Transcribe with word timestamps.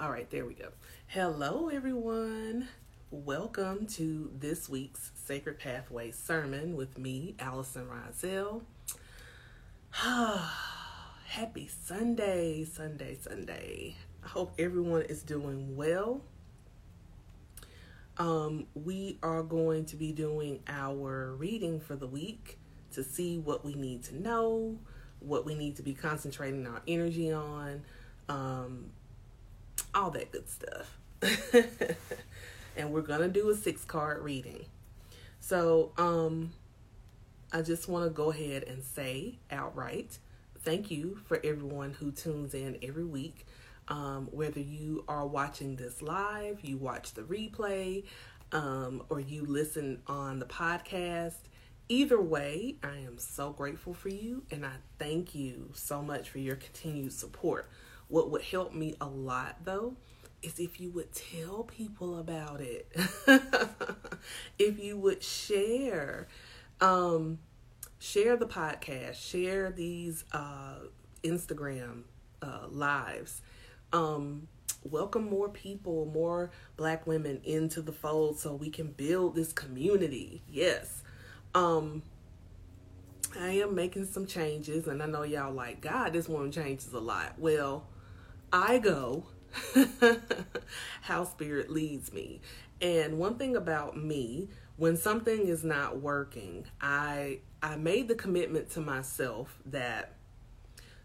All 0.00 0.12
right, 0.12 0.30
there 0.30 0.46
we 0.46 0.54
go. 0.54 0.68
Hello, 1.08 1.70
everyone. 1.70 2.68
Welcome 3.10 3.84
to 3.88 4.30
this 4.38 4.68
week's 4.68 5.10
Sacred 5.16 5.58
Pathway 5.58 6.12
sermon 6.12 6.76
with 6.76 6.98
me, 6.98 7.34
Allison 7.40 7.88
Rozelle. 7.88 8.62
Happy 9.90 11.66
Sunday, 11.66 12.64
Sunday, 12.64 13.18
Sunday. 13.20 13.96
I 14.22 14.28
hope 14.28 14.54
everyone 14.56 15.02
is 15.02 15.24
doing 15.24 15.74
well. 15.74 16.20
Um, 18.18 18.68
we 18.74 19.18
are 19.24 19.42
going 19.42 19.84
to 19.86 19.96
be 19.96 20.12
doing 20.12 20.60
our 20.68 21.34
reading 21.34 21.80
for 21.80 21.96
the 21.96 22.06
week 22.06 22.60
to 22.92 23.02
see 23.02 23.40
what 23.40 23.64
we 23.64 23.74
need 23.74 24.04
to 24.04 24.14
know, 24.16 24.78
what 25.18 25.44
we 25.44 25.56
need 25.56 25.74
to 25.74 25.82
be 25.82 25.92
concentrating 25.92 26.68
our 26.68 26.82
energy 26.86 27.32
on, 27.32 27.82
um, 28.28 28.92
all 29.94 30.10
that 30.10 30.32
good 30.32 30.48
stuff. 30.48 30.98
and 32.76 32.92
we're 32.92 33.02
going 33.02 33.20
to 33.20 33.28
do 33.28 33.50
a 33.50 33.56
six 33.56 33.84
card 33.84 34.22
reading. 34.22 34.64
So, 35.40 35.92
um, 35.96 36.52
I 37.52 37.62
just 37.62 37.88
want 37.88 38.04
to 38.04 38.10
go 38.10 38.30
ahead 38.30 38.64
and 38.64 38.82
say 38.84 39.38
outright 39.50 40.18
thank 40.68 40.90
you 40.90 41.18
for 41.24 41.40
everyone 41.44 41.94
who 41.94 42.10
tunes 42.10 42.52
in 42.52 42.76
every 42.82 43.04
week. 43.04 43.46
Um, 43.88 44.28
whether 44.32 44.60
you 44.60 45.04
are 45.08 45.26
watching 45.26 45.76
this 45.76 46.02
live, 46.02 46.60
you 46.62 46.76
watch 46.76 47.14
the 47.14 47.22
replay, 47.22 48.04
um, 48.52 49.02
or 49.08 49.18
you 49.18 49.46
listen 49.46 50.02
on 50.06 50.40
the 50.40 50.44
podcast, 50.44 51.38
either 51.88 52.20
way, 52.20 52.76
I 52.82 52.98
am 52.98 53.16
so 53.16 53.50
grateful 53.50 53.94
for 53.94 54.10
you 54.10 54.42
and 54.50 54.66
I 54.66 54.74
thank 54.98 55.34
you 55.34 55.70
so 55.72 56.02
much 56.02 56.28
for 56.28 56.38
your 56.38 56.56
continued 56.56 57.14
support. 57.14 57.70
What 58.08 58.30
would 58.30 58.42
help 58.42 58.72
me 58.74 58.94
a 59.00 59.06
lot 59.06 59.56
though 59.64 59.96
is 60.42 60.58
if 60.58 60.80
you 60.80 60.90
would 60.90 61.12
tell 61.12 61.64
people 61.64 62.18
about 62.18 62.60
it. 62.60 62.90
if 64.58 64.78
you 64.78 64.96
would 64.98 65.22
share 65.22 66.28
um 66.80 67.38
share 67.98 68.36
the 68.36 68.46
podcast, 68.46 69.14
share 69.14 69.70
these 69.70 70.24
uh 70.32 70.76
Instagram 71.22 72.02
uh 72.42 72.66
lives. 72.70 73.42
Um 73.92 74.48
welcome 74.84 75.28
more 75.28 75.48
people, 75.48 76.06
more 76.06 76.50
black 76.76 77.06
women 77.06 77.40
into 77.44 77.82
the 77.82 77.92
fold 77.92 78.38
so 78.38 78.54
we 78.54 78.70
can 78.70 78.92
build 78.92 79.34
this 79.34 79.52
community. 79.52 80.42
Yes. 80.48 81.02
Um 81.54 82.02
I 83.38 83.50
am 83.50 83.74
making 83.74 84.06
some 84.06 84.26
changes 84.26 84.86
and 84.86 85.02
I 85.02 85.06
know 85.06 85.22
y'all 85.22 85.52
like, 85.52 85.82
God, 85.82 86.14
this 86.14 86.28
woman 86.28 86.50
changes 86.50 86.92
a 86.92 86.98
lot. 86.98 87.34
Well, 87.38 87.84
I 88.52 88.78
go 88.78 89.24
how 91.02 91.24
spirit 91.24 91.70
leads 91.70 92.12
me. 92.12 92.40
And 92.80 93.18
one 93.18 93.36
thing 93.36 93.56
about 93.56 93.96
me, 93.96 94.48
when 94.76 94.96
something 94.96 95.48
is 95.48 95.64
not 95.64 96.00
working, 96.00 96.66
I 96.80 97.40
I 97.62 97.76
made 97.76 98.08
the 98.08 98.14
commitment 98.14 98.70
to 98.70 98.80
myself 98.80 99.58
that 99.66 100.14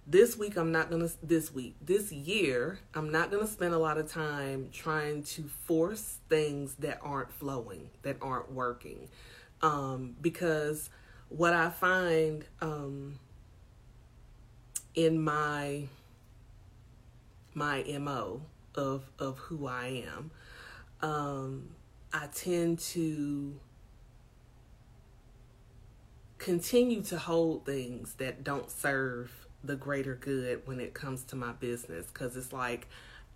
this 0.05 0.37
week 0.37 0.57
I'm 0.57 0.71
not 0.71 0.89
going 0.89 1.07
to 1.07 1.13
this 1.25 1.51
week, 1.53 1.75
this 1.81 2.11
year, 2.11 2.79
I'm 2.93 3.11
not 3.11 3.31
going 3.31 3.45
to 3.45 3.51
spend 3.51 3.73
a 3.73 3.79
lot 3.79 3.97
of 3.97 4.11
time 4.11 4.69
trying 4.71 5.23
to 5.23 5.49
force 5.65 6.19
things 6.29 6.75
that 6.75 6.99
aren't 7.01 7.31
flowing, 7.31 7.89
that 8.03 8.17
aren't 8.21 8.51
working. 8.51 9.09
Um 9.61 10.15
because 10.21 10.89
what 11.29 11.53
I 11.53 11.69
find 11.69 12.45
um 12.61 13.19
in 14.93 15.19
my 15.19 15.87
my 17.53 17.83
mo 17.99 18.41
of 18.75 19.09
of 19.19 19.37
who 19.37 19.67
I 19.67 20.03
am. 20.07 20.31
Um, 21.01 21.69
I 22.11 22.27
tend 22.27 22.79
to 22.79 23.59
continue 26.37 27.01
to 27.03 27.17
hold 27.17 27.65
things 27.65 28.15
that 28.15 28.43
don't 28.43 28.69
serve 28.69 29.31
the 29.63 29.75
greater 29.75 30.15
good 30.15 30.61
when 30.65 30.79
it 30.79 30.93
comes 30.93 31.23
to 31.23 31.35
my 31.35 31.53
business 31.53 32.07
because 32.07 32.35
it's 32.35 32.51
like 32.51 32.87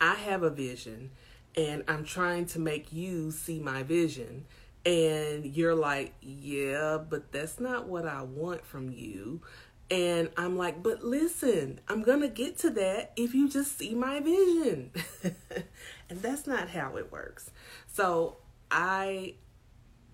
I 0.02 0.16
have 0.16 0.44
a 0.44 0.50
vision 0.50 1.12
and 1.56 1.84
I'm 1.88 2.04
trying 2.04 2.46
to 2.48 2.60
make 2.60 2.92
you 2.92 3.32
see 3.32 3.60
my 3.60 3.84
vision 3.84 4.46
and 4.86 5.46
you're 5.46 5.76
like, 5.76 6.14
yeah, 6.22 6.98
but 6.98 7.32
that's 7.32 7.60
not 7.60 7.88
what 7.88 8.06
I 8.06 8.22
want 8.24 8.66
from 8.66 8.90
you. 8.90 9.42
And 9.90 10.30
I'm 10.36 10.58
like, 10.58 10.84
but 10.84 11.04
listen, 11.04 11.80
I'm 11.88 12.04
going 12.04 12.20
to 12.20 12.28
get 12.28 12.58
to 12.60 12.70
that 12.72 13.14
if 13.16 13.34
you 13.34 13.48
just 13.48 13.78
see 13.78 13.96
my 13.96 14.20
vision. 14.20 14.92
and 16.10 16.22
that's 16.22 16.46
not 16.46 16.70
how 16.70 16.98
it 16.98 17.12
works. 17.12 17.50
So 17.94 18.38
I 18.70 19.36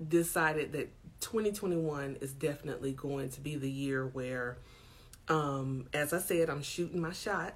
decided 0.07 0.73
that 0.73 0.89
2021 1.21 2.17
is 2.21 2.33
definitely 2.33 2.91
going 2.91 3.29
to 3.29 3.41
be 3.41 3.55
the 3.55 3.69
year 3.69 4.05
where, 4.05 4.57
um, 5.27 5.87
as 5.93 6.13
I 6.13 6.19
said, 6.19 6.49
I'm 6.49 6.61
shooting 6.61 7.01
my 7.01 7.13
shot. 7.13 7.55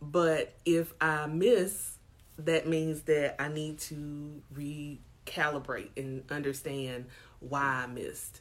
But 0.00 0.54
if 0.64 0.94
I 1.00 1.26
miss, 1.26 1.98
that 2.38 2.66
means 2.66 3.02
that 3.02 3.40
I 3.40 3.48
need 3.48 3.78
to 3.80 4.42
recalibrate 4.54 5.90
and 5.96 6.22
understand 6.30 7.06
why 7.40 7.84
I 7.84 7.86
missed. 7.86 8.40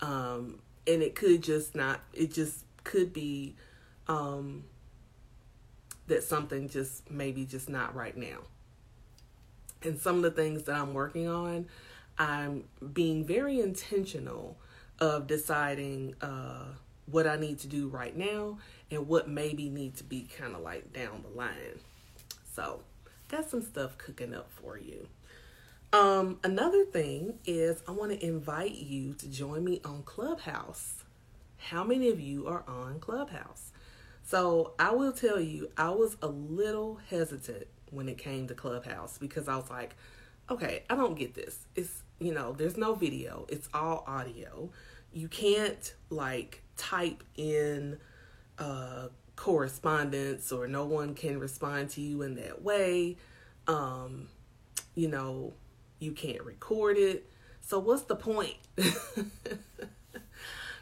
Um, 0.00 0.60
and 0.86 1.02
it 1.02 1.14
could 1.14 1.42
just 1.42 1.74
not 1.74 2.00
it 2.12 2.32
just 2.32 2.64
could 2.84 3.12
be 3.12 3.54
um 4.08 4.64
that 6.08 6.22
something 6.22 6.68
just 6.68 7.08
maybe 7.10 7.44
just 7.44 7.68
not 7.68 7.94
right 7.94 8.16
now. 8.16 8.38
And 9.82 10.00
some 10.00 10.16
of 10.16 10.22
the 10.22 10.30
things 10.30 10.64
that 10.64 10.76
i'm 10.76 10.94
working 10.94 11.28
on 11.28 11.66
i'm 12.18 12.64
being 12.92 13.24
very 13.24 13.60
intentional 13.60 14.56
of 15.00 15.26
deciding 15.26 16.14
uh 16.20 16.66
what 17.06 17.26
i 17.26 17.36
need 17.36 17.58
to 17.58 17.66
do 17.66 17.88
right 17.88 18.16
now 18.16 18.58
and 18.90 19.08
what 19.08 19.28
maybe 19.28 19.68
need 19.68 19.96
to 19.96 20.04
be 20.04 20.28
kind 20.38 20.54
of 20.54 20.60
like 20.60 20.92
down 20.92 21.22
the 21.22 21.36
line. 21.36 21.80
So 22.54 22.80
got 23.28 23.48
some 23.48 23.62
stuff 23.62 23.96
cooking 23.98 24.34
up 24.34 24.50
for 24.50 24.78
you 24.78 25.08
um, 25.92 26.38
another 26.42 26.84
thing 26.84 27.38
is 27.44 27.82
I 27.86 27.92
want 27.92 28.12
to 28.12 28.24
invite 28.24 28.74
you 28.74 29.14
to 29.14 29.28
join 29.28 29.64
me 29.64 29.80
on 29.84 30.02
Clubhouse. 30.04 31.04
How 31.58 31.84
many 31.84 32.08
of 32.08 32.20
you 32.20 32.46
are 32.46 32.64
on 32.66 32.98
Clubhouse? 32.98 33.72
So 34.24 34.72
I 34.78 34.92
will 34.92 35.12
tell 35.12 35.40
you, 35.40 35.70
I 35.76 35.90
was 35.90 36.16
a 36.22 36.28
little 36.28 37.00
hesitant 37.10 37.66
when 37.90 38.08
it 38.08 38.16
came 38.16 38.48
to 38.48 38.54
Clubhouse 38.54 39.18
because 39.18 39.48
I 39.48 39.56
was 39.56 39.68
like, 39.68 39.94
okay, 40.50 40.84
I 40.88 40.96
don't 40.96 41.14
get 41.14 41.34
this. 41.34 41.66
It's, 41.74 42.02
you 42.18 42.32
know, 42.32 42.52
there's 42.52 42.76
no 42.76 42.94
video, 42.94 43.46
it's 43.48 43.68
all 43.74 44.04
audio. 44.06 44.70
You 45.12 45.28
can't 45.28 45.94
like 46.08 46.62
type 46.76 47.22
in 47.36 47.98
uh, 48.58 49.08
correspondence 49.36 50.52
or 50.52 50.66
no 50.66 50.86
one 50.86 51.14
can 51.14 51.38
respond 51.38 51.90
to 51.90 52.00
you 52.00 52.22
in 52.22 52.36
that 52.36 52.62
way. 52.62 53.18
Um, 53.66 54.28
you 54.94 55.08
know, 55.08 55.54
you 56.02 56.12
can't 56.12 56.42
record 56.42 56.98
it. 56.98 57.30
So 57.60 57.78
what's 57.78 58.02
the 58.02 58.16
point? 58.16 58.56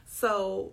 so 0.07 0.73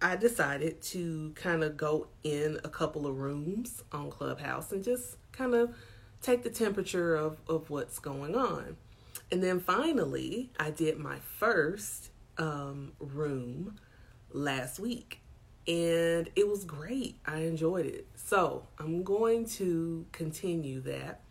I 0.00 0.16
decided 0.16 0.82
to 0.82 1.32
kind 1.34 1.64
of 1.64 1.76
go 1.76 2.08
in 2.22 2.60
a 2.62 2.68
couple 2.68 3.06
of 3.06 3.18
rooms 3.18 3.82
on 3.90 4.10
Clubhouse 4.10 4.70
and 4.70 4.84
just 4.84 5.16
kind 5.32 5.54
of 5.54 5.74
take 6.20 6.42
the 6.42 6.50
temperature 6.50 7.16
of, 7.16 7.38
of 7.48 7.70
what's 7.70 7.98
going 7.98 8.36
on. 8.36 8.76
And 9.30 9.42
then 9.42 9.60
finally, 9.60 10.52
I 10.60 10.70
did 10.70 10.98
my 10.98 11.18
first 11.38 12.10
um, 12.36 12.92
room 13.00 13.78
last 14.30 14.78
week 14.78 15.20
and 15.66 16.28
it 16.36 16.48
was 16.48 16.64
great. 16.64 17.16
I 17.24 17.38
enjoyed 17.38 17.86
it. 17.86 18.06
So 18.14 18.66
I'm 18.78 19.02
going 19.02 19.46
to 19.50 20.04
continue 20.12 20.80
that 20.82 21.22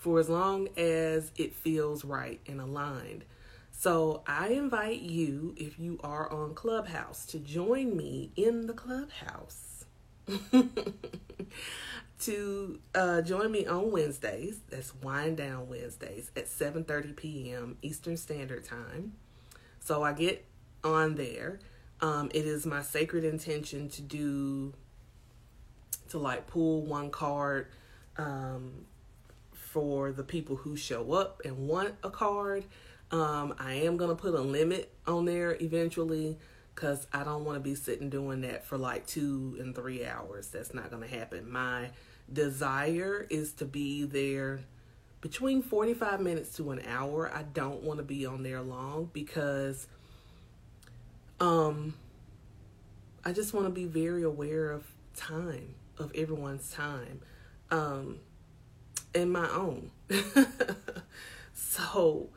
for 0.00 0.18
as 0.18 0.28
long 0.30 0.66
as 0.78 1.30
it 1.36 1.54
feels 1.54 2.04
right 2.06 2.40
and 2.46 2.58
aligned. 2.58 3.24
So 3.70 4.22
I 4.26 4.48
invite 4.48 5.02
you, 5.02 5.54
if 5.58 5.78
you 5.78 6.00
are 6.02 6.30
on 6.32 6.54
Clubhouse, 6.54 7.26
to 7.26 7.38
join 7.38 7.94
me 7.96 8.32
in 8.34 8.66
the 8.66 8.72
Clubhouse. 8.72 9.84
to 12.20 12.80
uh, 12.94 13.20
join 13.20 13.52
me 13.52 13.66
on 13.66 13.90
Wednesdays. 13.90 14.60
That's 14.70 14.94
Wind 15.02 15.36
Down 15.36 15.68
Wednesdays 15.68 16.30
at 16.34 16.46
7:30 16.46 17.16
p.m. 17.16 17.76
Eastern 17.82 18.16
Standard 18.16 18.64
Time. 18.64 19.12
So 19.80 20.02
I 20.02 20.14
get 20.14 20.46
on 20.82 21.16
there. 21.16 21.60
Um, 22.00 22.30
it 22.32 22.46
is 22.46 22.64
my 22.64 22.80
sacred 22.80 23.24
intention 23.24 23.90
to 23.90 24.00
do 24.00 24.72
to 26.08 26.18
like 26.18 26.46
pull 26.46 26.82
one 26.82 27.10
card 27.10 27.68
um, 28.16 28.86
for 29.72 30.10
the 30.10 30.24
people 30.24 30.56
who 30.56 30.76
show 30.76 31.12
up 31.12 31.40
and 31.44 31.56
want 31.68 31.94
a 32.02 32.10
card. 32.10 32.64
Um, 33.12 33.54
I 33.58 33.74
am 33.74 33.96
going 33.96 34.10
to 34.10 34.20
put 34.20 34.34
a 34.34 34.40
limit 34.40 34.92
on 35.06 35.24
there 35.24 35.56
eventually 35.60 36.38
because 36.74 37.06
I 37.12 37.22
don't 37.22 37.44
want 37.44 37.56
to 37.56 37.60
be 37.60 37.74
sitting 37.74 38.10
doing 38.10 38.40
that 38.40 38.66
for 38.66 38.76
like 38.76 39.06
two 39.06 39.56
and 39.60 39.74
three 39.74 40.04
hours. 40.04 40.48
That's 40.48 40.74
not 40.74 40.90
going 40.90 41.08
to 41.08 41.16
happen. 41.16 41.50
My 41.50 41.90
desire 42.32 43.26
is 43.30 43.52
to 43.54 43.64
be 43.64 44.04
there 44.04 44.60
between 45.20 45.62
45 45.62 46.20
minutes 46.20 46.56
to 46.56 46.70
an 46.72 46.82
hour. 46.88 47.30
I 47.32 47.42
don't 47.42 47.82
want 47.82 47.98
to 47.98 48.04
be 48.04 48.26
on 48.26 48.42
there 48.42 48.62
long 48.62 49.10
because 49.12 49.86
um 51.38 51.94
I 53.24 53.32
just 53.32 53.54
want 53.54 53.66
to 53.66 53.70
be 53.70 53.84
very 53.84 54.22
aware 54.22 54.70
of 54.70 54.84
time, 55.14 55.74
of 55.98 56.10
everyone's 56.14 56.72
time. 56.72 57.20
Um 57.70 58.20
and 59.14 59.32
my 59.32 59.48
own. 59.50 59.90
so 61.54 62.28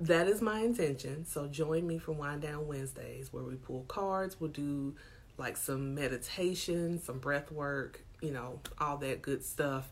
that 0.00 0.28
is 0.28 0.40
my 0.40 0.60
intention. 0.60 1.26
So 1.26 1.46
join 1.46 1.86
me 1.86 1.98
for 1.98 2.12
Wind 2.12 2.42
Down 2.42 2.66
Wednesdays 2.66 3.32
where 3.32 3.44
we 3.44 3.56
pull 3.56 3.84
cards, 3.88 4.40
we'll 4.40 4.50
do 4.50 4.94
like 5.36 5.56
some 5.56 5.94
meditation, 5.94 7.00
some 7.00 7.18
breath 7.18 7.50
work, 7.50 8.04
you 8.20 8.30
know, 8.30 8.60
all 8.78 8.96
that 8.98 9.22
good 9.22 9.44
stuff. 9.44 9.90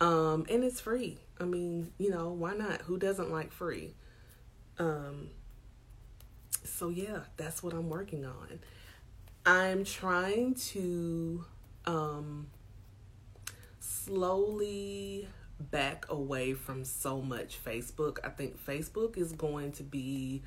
Um, 0.00 0.46
and 0.48 0.64
it's 0.64 0.80
free. 0.80 1.18
I 1.40 1.44
mean, 1.44 1.92
you 1.98 2.10
know, 2.10 2.30
why 2.30 2.54
not? 2.54 2.82
Who 2.82 2.98
doesn't 2.98 3.30
like 3.30 3.52
free? 3.52 3.94
Um, 4.78 5.30
so 6.64 6.88
yeah, 6.88 7.20
that's 7.36 7.62
what 7.62 7.72
I'm 7.72 7.88
working 7.88 8.24
on. 8.24 8.60
I'm 9.46 9.84
trying 9.84 10.54
to 10.54 11.44
um, 11.86 12.48
slowly 14.04 15.28
back 15.58 16.06
away 16.08 16.54
from 16.54 16.84
so 16.84 17.20
much 17.20 17.62
Facebook. 17.64 18.18
I 18.24 18.28
think 18.28 18.62
Facebook 18.64 19.16
is 19.16 19.32
going 19.32 19.72
to 19.72 19.82
be 19.82 20.42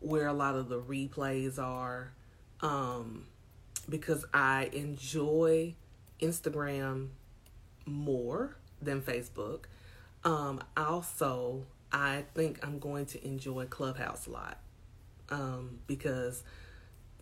where 0.00 0.26
a 0.26 0.32
lot 0.32 0.54
of 0.54 0.68
the 0.68 0.80
replays 0.80 1.58
are 1.58 2.12
um, 2.60 3.26
because 3.88 4.24
I 4.32 4.70
enjoy 4.72 5.74
Instagram 6.20 7.08
more 7.84 8.56
than 8.80 9.02
Facebook. 9.02 9.64
Um, 10.24 10.62
also, 10.76 11.64
I 11.92 12.24
think 12.34 12.64
I'm 12.64 12.78
going 12.78 13.06
to 13.06 13.24
enjoy 13.26 13.66
Clubhouse 13.66 14.26
a 14.26 14.30
lot 14.30 14.58
um, 15.30 15.78
because 15.86 16.42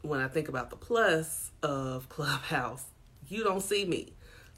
when 0.02 0.20
I 0.20 0.28
think 0.28 0.48
about 0.48 0.70
the 0.70 0.76
plus 0.76 1.50
of 1.62 2.08
Clubhouse, 2.10 2.84
you 3.28 3.44
don't 3.44 3.62
see 3.62 3.84
me. 3.84 4.12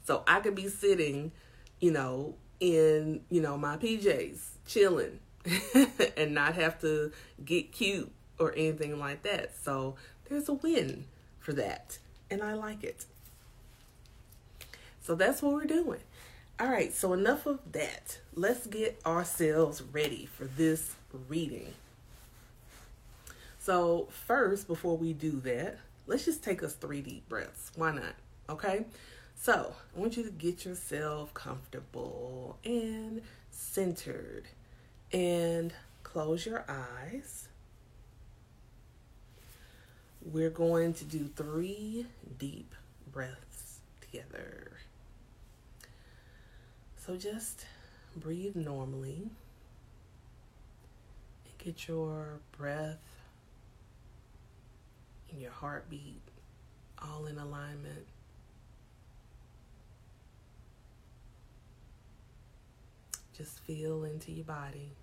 So 0.07 0.23
I 0.25 0.39
could 0.39 0.55
be 0.55 0.69
sitting, 0.69 1.33
you 1.81 1.91
know, 1.91 2.35
in, 2.61 3.25
you 3.29 3.41
know, 3.41 3.57
my 3.57 3.75
PJs, 3.75 4.39
chilling 4.65 5.19
and 6.17 6.33
not 6.33 6.55
have 6.55 6.79
to 6.79 7.11
get 7.43 7.73
cute 7.73 8.09
or 8.39 8.53
anything 8.53 8.97
like 8.99 9.23
that. 9.23 9.51
So 9.61 9.95
there's 10.29 10.47
a 10.47 10.53
win 10.53 11.07
for 11.41 11.51
that. 11.51 11.97
And 12.31 12.41
I 12.41 12.53
like 12.53 12.85
it. 12.85 13.03
So 15.01 15.13
that's 15.13 15.41
what 15.41 15.53
we're 15.53 15.65
doing. 15.65 15.99
All 16.57 16.69
right, 16.69 16.93
so 16.93 17.11
enough 17.11 17.45
of 17.45 17.59
that. 17.73 18.19
Let's 18.33 18.65
get 18.65 19.01
ourselves 19.05 19.83
ready 19.83 20.25
for 20.25 20.45
this 20.45 20.95
reading. 21.27 21.73
So, 23.59 24.07
first, 24.25 24.67
before 24.67 24.95
we 24.95 25.11
do 25.11 25.41
that, 25.41 25.79
let's 26.05 26.23
just 26.23 26.45
take 26.45 26.63
us 26.63 26.73
three 26.73 27.01
deep 27.01 27.27
breaths. 27.27 27.73
Why 27.75 27.91
not? 27.91 28.15
Okay? 28.49 28.85
So, 29.39 29.73
I 29.95 29.99
want 29.99 30.17
you 30.17 30.23
to 30.23 30.31
get 30.31 30.65
yourself 30.65 31.33
comfortable 31.33 32.57
and 32.65 33.21
centered 33.49 34.43
and 35.13 35.71
close 36.03 36.45
your 36.45 36.65
eyes. 36.67 37.47
We're 40.21 40.49
going 40.49 40.93
to 40.95 41.05
do 41.05 41.29
three 41.35 42.07
deep 42.37 42.73
breaths 43.11 43.79
together. 44.01 44.71
So 46.97 47.15
just 47.15 47.65
breathe 48.17 48.55
normally 48.55 49.29
and 51.45 51.57
get 51.57 51.87
your 51.87 52.39
breath 52.57 52.97
and 55.31 55.41
your 55.41 55.51
heartbeat 55.51 56.21
all 57.01 57.27
in 57.27 57.37
alignment. 57.37 58.07
Just 63.37 63.59
feel 63.59 64.03
into 64.03 64.31
your 64.31 64.45
body. 64.45 64.95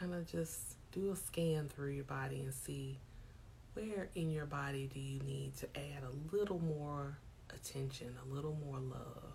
Kind 0.00 0.14
of 0.14 0.26
just 0.30 0.76
do 0.92 1.10
a 1.10 1.16
scan 1.16 1.68
through 1.68 1.90
your 1.90 2.04
body 2.04 2.40
and 2.40 2.54
see 2.54 2.98
where 3.74 4.08
in 4.14 4.30
your 4.30 4.46
body 4.46 4.88
do 4.92 5.00
you 5.00 5.20
need 5.20 5.54
to 5.56 5.66
add 5.76 6.02
a 6.02 6.34
little 6.34 6.60
more 6.60 7.18
attention, 7.50 8.16
a 8.24 8.34
little 8.34 8.56
more 8.64 8.78
love? 8.78 9.34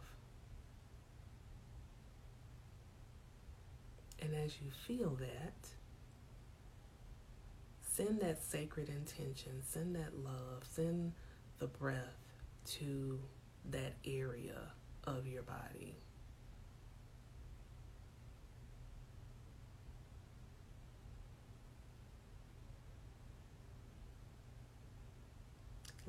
And 4.22 4.34
as 4.34 4.56
you 4.62 4.72
feel 4.88 5.16
that, 5.20 5.70
send 7.82 8.20
that 8.22 8.42
sacred 8.42 8.90
intention, 8.90 9.62
send 9.68 9.96
that 9.96 10.18
love, 10.24 10.64
send 10.64 11.14
the 11.60 11.68
breath 11.68 12.29
to 12.66 13.20
that 13.72 13.94
area 14.06 14.60
of 15.06 15.28
your 15.28 15.44
body. 15.44 15.96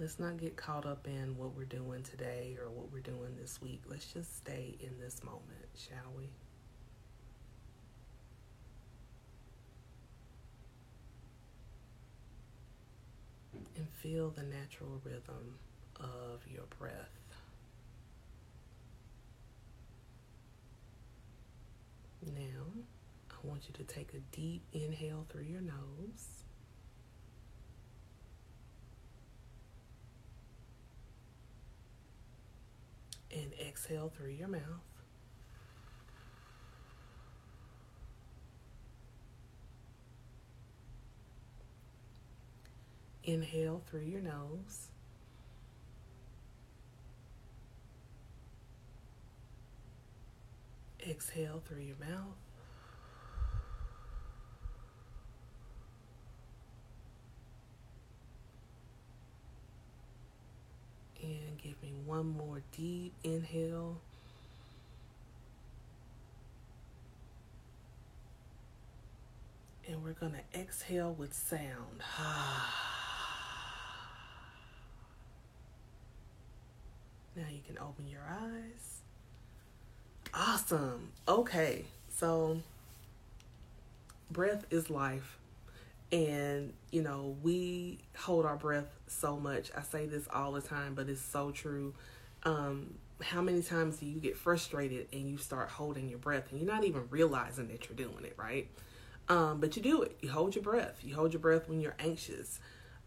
let's 0.01 0.19
not 0.19 0.39
get 0.39 0.57
caught 0.57 0.87
up 0.87 1.07
in 1.07 1.37
what 1.37 1.55
we're 1.55 1.65
doing 1.65 2.03
today 2.03 2.57
or 2.59 2.71
what 2.71 2.91
we're 2.91 3.01
doing 3.01 3.37
this 3.39 3.61
week. 3.61 3.83
Let's 3.87 4.11
just 4.11 4.35
stay 4.39 4.75
in 4.81 4.99
this 4.99 5.23
moment, 5.23 5.69
shall 5.77 6.11
we? 6.17 6.31
And 13.77 13.87
feel 13.91 14.31
the 14.31 14.43
natural 14.43 15.03
rhythm 15.05 15.59
of 16.01 16.41
your 16.53 16.65
breath. 16.79 16.93
Now, 22.27 22.67
I 23.31 23.47
want 23.47 23.63
you 23.67 23.75
to 23.75 23.85
take 23.85 24.13
a 24.15 24.21
deep 24.35 24.63
inhale 24.73 25.27
through 25.31 25.45
your 25.45 25.63
nose. 25.63 26.41
and 33.33 33.53
exhale 33.61 34.13
through 34.17 34.31
your 34.31 34.49
mouth. 34.49 34.61
Inhale 43.23 43.83
through 43.87 44.01
your 44.01 44.21
nose. 44.21 44.89
Exhale 51.11 51.61
through 51.67 51.83
your 51.83 51.97
mouth. 51.99 52.37
And 61.21 61.59
give 61.59 61.83
me 61.83 61.93
one 62.07 62.29
more 62.29 62.63
deep 62.77 63.13
inhale. 63.25 64.01
And 69.89 70.05
we're 70.05 70.13
going 70.13 70.33
to 70.33 70.45
exhale 70.59 71.13
with 71.19 71.35
sound. 71.35 71.59
now 77.37 77.49
you 77.51 77.61
can 77.67 77.77
open 77.79 78.07
your 78.07 78.23
eyes. 78.31 78.90
Awesome. 80.35 81.13
Okay. 81.29 81.85
So, 82.09 82.61
breath 84.31 84.65
is 84.71 84.91
life. 84.91 85.37
And 86.13 86.73
you 86.91 87.03
know 87.03 87.37
we 87.43 87.99
hold 88.19 88.45
our 88.45 88.57
breath 88.57 88.89
so 89.07 89.37
much. 89.39 89.71
I 89.77 89.83
say 89.83 90.07
this 90.07 90.27
all 90.33 90.53
the 90.53 90.61
time 90.61 90.95
but 90.95 91.09
it's 91.09 91.21
so 91.23 91.51
true. 91.53 91.95
Um, 92.45 92.95
how 93.23 93.43
many 93.43 93.63
times 93.63 93.99
do 93.99 94.07
you 94.07 94.19
get 94.19 94.37
frustrated 94.37 95.07
and 95.13 95.29
you 95.31 95.37
start 95.39 95.69
holding 95.69 96.09
your 96.09 96.19
breath 96.19 96.51
and 96.51 96.61
you're 96.61 96.73
not 96.73 96.85
even 96.85 97.03
realizing 97.11 97.69
that 97.69 97.89
you're 97.89 97.97
doing 97.97 98.25
it 98.25 98.35
right? 98.37 98.69
Um, 99.29 99.61
but 99.61 99.77
you 99.77 99.83
do 99.83 100.03
it. 100.03 100.17
You 100.21 100.31
hold 100.31 100.55
your 100.57 100.65
breath. 100.65 101.01
You 101.05 101.15
hold 101.15 101.33
your 101.33 101.41
breath 101.41 101.69
when 101.69 101.81
you're 101.81 101.97
anxious. 102.01 102.59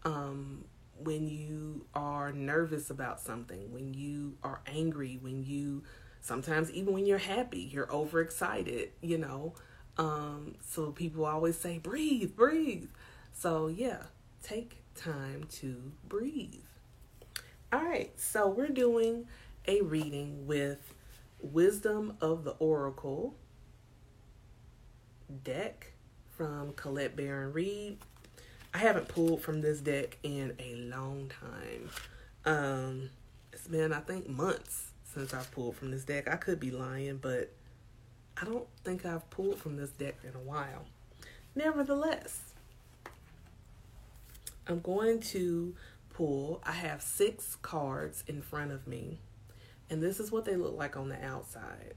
Um, 0.04 0.64
when 0.98 1.28
you 1.28 1.84
are 1.94 2.32
nervous 2.32 2.90
about 2.90 3.20
something. 3.20 3.72
When 3.72 3.92
you 3.94 4.34
are 4.42 4.60
angry. 4.66 5.18
When 5.20 5.44
you 5.44 5.82
sometimes 6.24 6.70
even 6.72 6.92
when 6.92 7.06
you're 7.06 7.18
happy 7.18 7.60
you're 7.60 7.92
overexcited 7.92 8.90
you 9.00 9.18
know 9.18 9.54
Um, 9.96 10.56
so 10.60 10.90
people 10.90 11.24
always 11.24 11.56
say, 11.56 11.78
breathe, 11.78 12.34
breathe. 12.34 12.88
So, 13.32 13.68
yeah, 13.68 14.04
take 14.42 14.82
time 14.96 15.44
to 15.60 15.92
breathe. 16.08 16.64
All 17.72 17.84
right, 17.84 18.12
so 18.18 18.48
we're 18.48 18.68
doing 18.68 19.26
a 19.66 19.82
reading 19.82 20.46
with 20.46 20.94
Wisdom 21.40 22.16
of 22.20 22.44
the 22.44 22.52
Oracle 22.52 23.36
deck 25.42 25.92
from 26.36 26.72
Colette 26.74 27.16
Baron 27.16 27.52
Reid. 27.52 27.98
I 28.72 28.78
haven't 28.78 29.08
pulled 29.08 29.42
from 29.42 29.60
this 29.60 29.80
deck 29.80 30.18
in 30.22 30.54
a 30.58 30.74
long 30.76 31.30
time. 31.40 31.90
Um, 32.44 33.10
it's 33.52 33.68
been, 33.68 33.92
I 33.92 34.00
think, 34.00 34.28
months 34.28 34.90
since 35.14 35.32
I've 35.32 35.50
pulled 35.52 35.76
from 35.76 35.92
this 35.92 36.04
deck. 36.04 36.28
I 36.28 36.36
could 36.36 36.58
be 36.58 36.70
lying, 36.70 37.18
but 37.18 37.52
I 38.40 38.44
don't 38.44 38.66
think 38.84 39.06
I've 39.06 39.28
pulled 39.30 39.58
from 39.58 39.76
this 39.76 39.90
deck 39.90 40.16
in 40.24 40.34
a 40.34 40.42
while. 40.42 40.86
Nevertheless, 41.54 42.40
I'm 44.66 44.80
going 44.80 45.20
to 45.20 45.74
pull. 46.12 46.60
I 46.64 46.72
have 46.72 47.00
six 47.00 47.56
cards 47.62 48.24
in 48.26 48.42
front 48.42 48.72
of 48.72 48.88
me, 48.88 49.20
and 49.88 50.02
this 50.02 50.18
is 50.18 50.32
what 50.32 50.44
they 50.44 50.56
look 50.56 50.76
like 50.76 50.96
on 50.96 51.08
the 51.08 51.24
outside. 51.24 51.94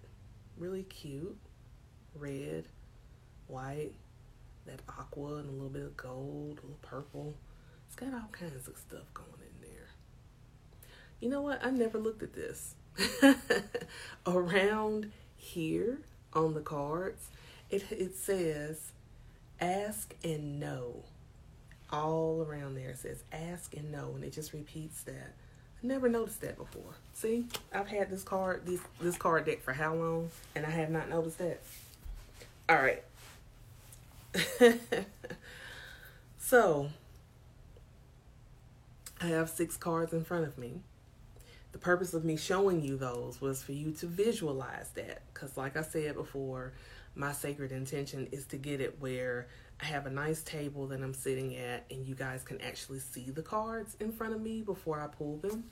Really 0.58 0.84
cute. 0.84 1.38
Red, 2.14 2.68
white, 3.48 3.94
that 4.66 4.82
aqua, 4.90 5.36
and 5.36 5.50
a 5.50 5.52
little 5.52 5.70
bit 5.70 5.84
of 5.84 5.96
gold, 5.96 6.60
a 6.60 6.62
little 6.62 6.80
purple. 6.82 7.36
It's 7.86 7.96
got 7.96 8.14
all 8.14 8.30
kinds 8.32 8.68
of 8.68 8.76
stuff 8.78 9.14
going 9.14 9.30
in 9.40 9.70
there. 9.70 9.88
You 11.20 11.30
know 11.30 11.42
what? 11.42 11.64
I 11.64 11.70
never 11.70 12.00
looked 12.00 12.24
at 12.24 12.34
this. 12.34 12.76
Around 14.27 15.12
here 15.36 16.00
on 16.34 16.54
the 16.54 16.62
cards, 16.62 17.30
it 17.70 17.84
it 17.92 18.16
says 18.16 18.92
ask 19.60 20.16
and 20.24 20.60
know. 20.60 21.04
All 21.89 22.46
around 22.48 22.75
there 22.75 22.89
it 22.89 22.98
says 22.98 23.24
ask 23.32 23.74
and 23.75 23.92
know 23.92 24.12
and 24.16 24.24
it 24.24 24.34
just 24.34 24.54
repeats 24.54 25.04
that. 25.04 25.34
I 25.82 25.88
never 25.88 26.10
noticed 26.10 26.42
that 26.42 26.58
before. 26.58 26.96
See, 27.13 27.46
I've 27.74 27.88
had 27.88 28.10
this 28.10 28.24
card 28.24 28.66
this 28.66 28.82
this 29.00 29.18
card 29.18 29.46
deck 29.46 29.62
for 29.62 29.74
how 29.74 29.94
long 29.94 30.30
and 30.56 30.66
I 30.66 30.72
have 30.72 30.89
not 30.89 31.10
noticed 31.10 31.38
that. 31.38 31.62
All 32.70 32.77
right. 32.77 33.04
so, 36.39 36.89
I 39.22 39.27
have 39.27 39.50
six 39.50 39.77
cards 39.77 40.13
in 40.13 40.25
front 40.25 40.46
of 40.46 40.58
me 40.58 40.82
the 41.72 41.78
purpose 41.78 42.14
of 42.14 42.24
me 42.24 42.38
showing 42.38 42.82
you 42.82 42.98
those 42.98 43.42
was 43.42 43.62
for 43.62 43.74
you 43.74 43.92
to 43.92 44.08
visualize 44.08 44.90
that. 44.96 45.22
Because, 45.34 45.58
like 45.58 45.78
I 45.78 45.82
said 45.82 46.16
before, 46.16 46.74
my 47.16 47.32
sacred 47.32 47.72
intention 47.72 48.28
is 48.32 48.46
to 48.48 48.58
get 48.58 48.82
it 48.82 49.00
where 49.00 49.48
I 49.82 49.86
have 49.86 50.06
a 50.06 50.10
nice 50.10 50.42
table 50.44 50.88
that 50.88 51.02
I'm 51.02 51.14
sitting 51.14 51.56
at, 51.56 51.86
and 51.92 52.06
you 52.06 52.16
guys 52.16 52.44
can 52.44 52.60
actually 52.62 53.00
see 53.00 53.30
the 53.30 53.42
cards 53.42 53.96
in 54.00 54.12
front 54.12 54.34
of 54.34 54.42
me 54.42 54.62
before 54.62 55.00
I 55.00 55.08
pull 55.08 55.38
them. 55.38 55.66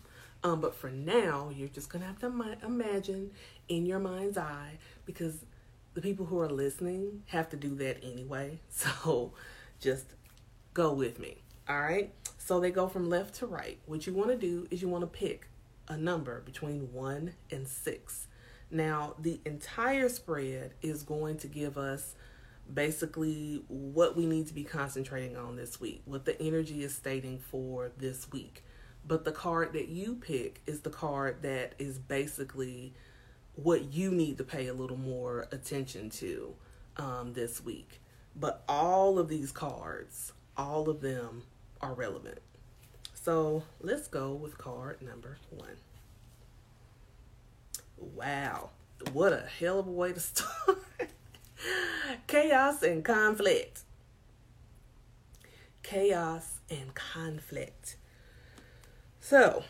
Um, 0.44 0.62
but 0.62 0.76
for 0.76 0.92
now, 0.92 1.50
you're 1.56 1.70
just 1.70 1.90
gonna 1.90 2.06
have 2.06 2.20
to 2.20 2.28
imagine 2.64 3.32
in 3.68 3.86
your 3.86 4.00
mind's 4.00 4.38
eye 4.38 4.78
because 5.06 5.44
the 5.96 6.02
people 6.02 6.26
who 6.26 6.40
are 6.40 6.50
listening 6.50 7.24
have 7.28 7.50
to 7.50 7.58
do 7.58 7.74
that 7.76 8.04
anyway. 8.04 8.60
So 8.70 9.34
just 9.80 10.06
go 10.74 10.94
with 10.94 11.20
me. 11.20 11.42
All 11.68 11.80
right. 11.80 12.14
So 12.38 12.60
they 12.60 12.70
go 12.70 12.88
from 12.88 13.10
left 13.10 13.36
to 13.36 13.48
right. 13.48 13.80
What 13.86 14.06
you 14.06 14.14
want 14.14 14.30
to 14.30 14.38
do 14.38 14.68
is 14.70 14.82
you 14.82 14.90
want 14.90 15.02
to 15.02 15.08
pick 15.08 15.48
a 15.88 15.98
number 15.98 16.42
between 16.42 16.94
1 16.94 17.34
and 17.52 17.68
6. 17.68 18.28
Now, 18.72 19.16
the 19.20 19.40
entire 19.46 20.10
spread 20.10 20.74
is 20.82 21.04
going 21.04 21.38
to 21.38 21.48
give 21.48 21.78
us 21.78 22.16
basically 22.72 23.64
what 23.68 24.16
we 24.16 24.26
need 24.26 24.48
to 24.48 24.54
be 24.54 24.64
concentrating 24.64 25.38
on 25.38 25.56
this 25.56 25.80
week, 25.80 26.02
what 26.06 26.26
the 26.26 26.42
energy 26.42 26.84
is 26.84 26.96
stating 26.96 27.40
for 27.40 27.92
this 27.98 28.32
week. 28.32 28.64
But 29.08 29.24
the 29.24 29.32
card 29.32 29.74
that 29.74 29.90
you 29.90 30.16
pick 30.16 30.62
is 30.66 30.82
the 30.82 30.90
card 30.90 31.44
that 31.44 31.74
is 31.78 32.00
basically 32.00 32.94
what 33.56 33.94
you 33.94 34.12
need 34.12 34.38
to 34.40 34.44
pay 34.44 34.68
a 34.68 34.74
little 34.74 34.98
more 34.98 35.48
attention 35.52 36.10
to 36.10 36.56
um, 36.98 37.34
this 37.34 37.64
week. 37.64 38.02
But 38.36 38.64
all 38.68 39.20
of 39.20 39.30
these 39.30 39.52
cards, 39.52 40.34
all 40.58 40.90
of 40.90 41.02
them 41.02 41.44
are 41.82 41.94
relevant. 41.94 42.40
So 43.26 43.64
let's 43.82 44.08
go 44.08 44.34
with 44.34 44.60
card 44.60 45.02
number 45.02 45.40
one. 45.50 45.78
Wow, 47.98 48.70
what 49.14 49.34
a 49.34 49.48
hell 49.60 49.80
of 49.80 49.88
a 49.88 49.92
way 49.92 50.14
to 50.14 50.20
start. 50.20 50.78
Chaos 52.28 52.84
and 52.84 53.04
conflict. 53.04 53.82
Chaos 55.82 56.60
and 56.70 56.94
conflict. 56.94 57.96
So, 59.20 59.64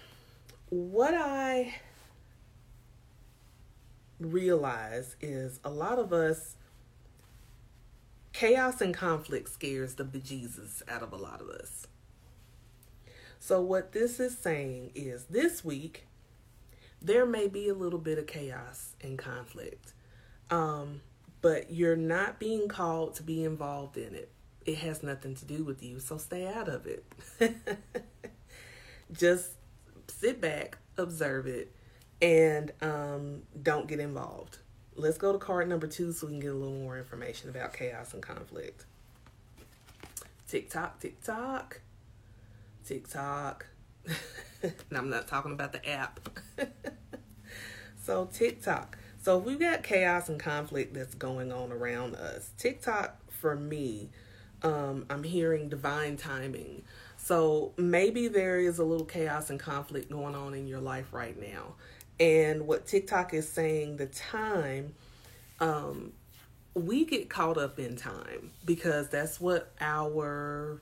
what 0.67 1.13
I 1.13 1.75
realize 4.19 5.15
is 5.21 5.61
a 5.63 5.69
lot 5.69 5.97
of 5.97 6.11
us 6.11 6.57
chaos 8.33 8.81
and 8.81 8.93
conflict 8.93 9.47
scares 9.47 9.95
the 9.95 10.03
bejesus 10.03 10.81
out 10.89 11.03
of 11.03 11.13
a 11.13 11.15
lot 11.15 11.39
of 11.39 11.47
us. 11.47 11.87
So, 13.45 13.61
what 13.61 13.91
this 13.91 14.19
is 14.19 14.35
saying 14.35 14.93
is 14.95 15.25
this 15.25 15.63
week, 15.63 16.07
there 16.99 17.27
may 17.27 17.47
be 17.47 17.69
a 17.69 17.75
little 17.75 17.99
bit 17.99 18.17
of 18.17 18.25
chaos 18.25 18.95
and 19.01 19.19
conflict, 19.19 19.93
um, 20.49 21.01
but 21.43 21.71
you're 21.71 21.95
not 21.95 22.39
being 22.39 22.67
called 22.67 23.13
to 23.17 23.21
be 23.21 23.43
involved 23.43 23.97
in 23.97 24.15
it. 24.15 24.31
It 24.65 24.79
has 24.79 25.03
nothing 25.03 25.35
to 25.35 25.45
do 25.45 25.63
with 25.63 25.83
you, 25.83 25.99
so 25.99 26.17
stay 26.17 26.47
out 26.47 26.67
of 26.67 26.87
it. 26.87 27.05
Just 29.11 29.51
sit 30.07 30.41
back, 30.41 30.79
observe 30.97 31.45
it, 31.45 31.71
and 32.23 32.71
um, 32.81 33.43
don't 33.61 33.87
get 33.87 33.99
involved. 33.99 34.57
Let's 34.95 35.19
go 35.19 35.31
to 35.31 35.37
card 35.37 35.69
number 35.69 35.85
two 35.85 36.13
so 36.13 36.25
we 36.25 36.33
can 36.33 36.39
get 36.39 36.51
a 36.51 36.55
little 36.55 36.79
more 36.79 36.97
information 36.97 37.51
about 37.51 37.73
chaos 37.73 38.11
and 38.15 38.23
conflict. 38.23 38.87
Tick 40.47 40.71
tock, 40.71 40.99
tick 40.99 41.21
tock. 41.21 41.81
TikTok. 42.85 43.65
and 44.61 44.73
I'm 44.91 45.09
not 45.09 45.27
talking 45.27 45.51
about 45.51 45.73
the 45.73 45.87
app. 45.89 46.29
so, 48.01 48.25
TikTok. 48.25 48.97
So, 49.21 49.37
we've 49.37 49.59
got 49.59 49.83
chaos 49.83 50.29
and 50.29 50.39
conflict 50.39 50.93
that's 50.93 51.15
going 51.15 51.51
on 51.51 51.71
around 51.71 52.15
us, 52.15 52.51
TikTok 52.57 53.19
for 53.31 53.55
me, 53.55 54.09
um, 54.63 55.05
I'm 55.09 55.23
hearing 55.23 55.69
divine 55.69 56.17
timing. 56.17 56.83
So, 57.17 57.73
maybe 57.77 58.27
there 58.27 58.59
is 58.59 58.79
a 58.79 58.83
little 58.83 59.05
chaos 59.05 59.49
and 59.49 59.59
conflict 59.59 60.11
going 60.11 60.35
on 60.35 60.53
in 60.53 60.67
your 60.67 60.79
life 60.79 61.13
right 61.13 61.39
now. 61.39 61.75
And 62.19 62.65
what 62.67 62.87
TikTok 62.87 63.33
is 63.33 63.47
saying, 63.47 63.97
the 63.97 64.05
time, 64.07 64.93
um, 65.59 66.13
we 66.73 67.05
get 67.05 67.29
caught 67.29 67.57
up 67.57 67.79
in 67.79 67.95
time 67.95 68.51
because 68.65 69.09
that's 69.09 69.39
what 69.39 69.71
our 69.79 70.81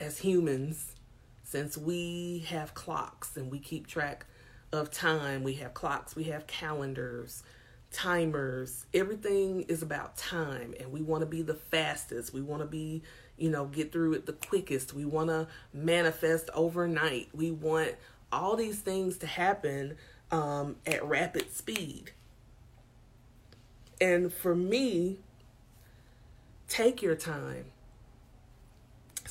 as 0.00 0.18
humans, 0.18 0.94
since 1.42 1.76
we 1.76 2.44
have 2.48 2.74
clocks 2.74 3.36
and 3.36 3.50
we 3.50 3.58
keep 3.58 3.86
track 3.86 4.26
of 4.72 4.90
time, 4.90 5.42
we 5.42 5.54
have 5.54 5.74
clocks, 5.74 6.14
we 6.14 6.24
have 6.24 6.46
calendars, 6.46 7.42
timers, 7.90 8.84
everything 8.92 9.62
is 9.62 9.82
about 9.82 10.16
time 10.16 10.74
and 10.78 10.92
we 10.92 11.00
want 11.00 11.22
to 11.22 11.26
be 11.26 11.42
the 11.42 11.54
fastest. 11.54 12.34
We 12.34 12.42
want 12.42 12.62
to 12.62 12.68
be, 12.68 13.02
you 13.36 13.50
know, 13.50 13.66
get 13.66 13.92
through 13.92 14.14
it 14.14 14.26
the 14.26 14.34
quickest. 14.34 14.92
We 14.92 15.04
want 15.04 15.30
to 15.30 15.48
manifest 15.72 16.50
overnight. 16.54 17.28
We 17.32 17.50
want 17.50 17.94
all 18.30 18.56
these 18.56 18.80
things 18.80 19.16
to 19.18 19.26
happen 19.26 19.96
um, 20.30 20.76
at 20.86 21.02
rapid 21.04 21.54
speed. 21.54 22.12
And 24.00 24.32
for 24.32 24.54
me, 24.54 25.18
take 26.68 27.02
your 27.02 27.16
time 27.16 27.64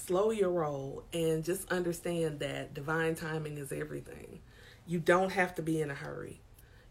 slow 0.08 0.32
your 0.32 0.52
roll 0.52 1.04
and 1.12 1.44
just 1.44 1.70
understand 1.72 2.40
that 2.40 2.74
divine 2.74 3.14
timing 3.14 3.58
is 3.58 3.74
everything. 3.74 4.40
You 4.88 5.00
don't 5.00 5.32
have 5.34 5.54
to 5.56 5.62
be 5.62 5.82
in 5.82 5.92
a 5.92 5.94
hurry, 5.94 6.40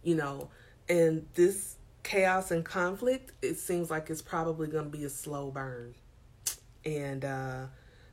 you 0.02 0.14
know. 0.14 0.50
And 0.88 1.26
this 1.34 1.76
chaos 2.02 2.50
and 2.50 2.64
conflict, 2.64 3.32
it 3.42 3.58
seems 3.58 3.90
like 3.90 4.10
it's 4.10 4.22
probably 4.22 4.68
going 4.68 4.84
to 4.84 4.90
be 4.90 5.04
a 5.04 5.08
slow 5.08 5.50
burn. 5.50 5.94
And 6.84 7.24
uh, 7.24 7.64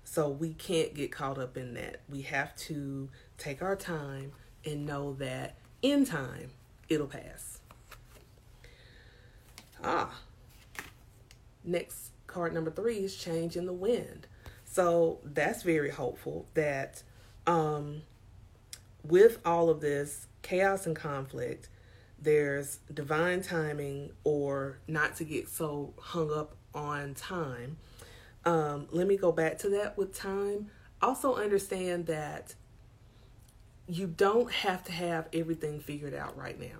so 0.06 0.30
we 0.30 0.54
can't 0.54 0.94
get 0.94 1.12
caught 1.12 1.38
up 1.38 1.58
in 1.58 1.74
that. 1.74 2.00
We 2.10 2.22
have 2.24 2.56
to 2.58 3.10
take 3.38 3.62
our 3.62 3.76
time 3.76 4.32
and 4.66 4.86
know 4.86 5.14
that 5.16 5.58
in 5.82 6.06
time 6.06 6.52
it'll 6.88 7.08
pass. 7.08 7.60
Ah, 9.84 10.18
next 11.66 12.12
card 12.26 12.54
number 12.54 12.72
three 12.72 13.00
is 13.00 13.18
change 13.18 13.58
in 13.58 13.66
the 13.66 13.74
wind. 13.74 14.28
So 14.74 15.20
that's 15.24 15.62
very 15.62 15.92
hopeful 15.92 16.48
that 16.56 17.04
um, 17.46 18.02
with 19.04 19.38
all 19.46 19.70
of 19.70 19.82
this 19.82 20.26
chaos 20.42 20.88
and 20.88 20.96
conflict, 20.96 21.70
there's 22.20 22.80
divine 22.92 23.44
timing 23.44 24.14
or 24.24 24.80
not 24.88 25.16
to 25.18 25.26
get 25.26 25.48
so 25.48 25.94
hung 26.00 26.34
up 26.34 26.56
on 26.74 27.14
time. 27.14 27.78
Um, 28.46 28.88
let 28.90 29.06
me 29.06 29.16
go 29.16 29.32
back 29.32 29.60
to 29.60 29.70
that 29.70 29.96
with 29.96 30.12
time. 30.12 30.72
Also, 31.04 31.36
understand 31.36 32.08
that 32.08 32.56
you 33.88 34.08
don't 34.08 34.52
have 34.52 34.84
to 34.86 34.92
have 34.92 35.30
everything 35.34 35.82
figured 35.82 36.16
out 36.16 36.36
right 36.36 36.60
now. 36.60 36.80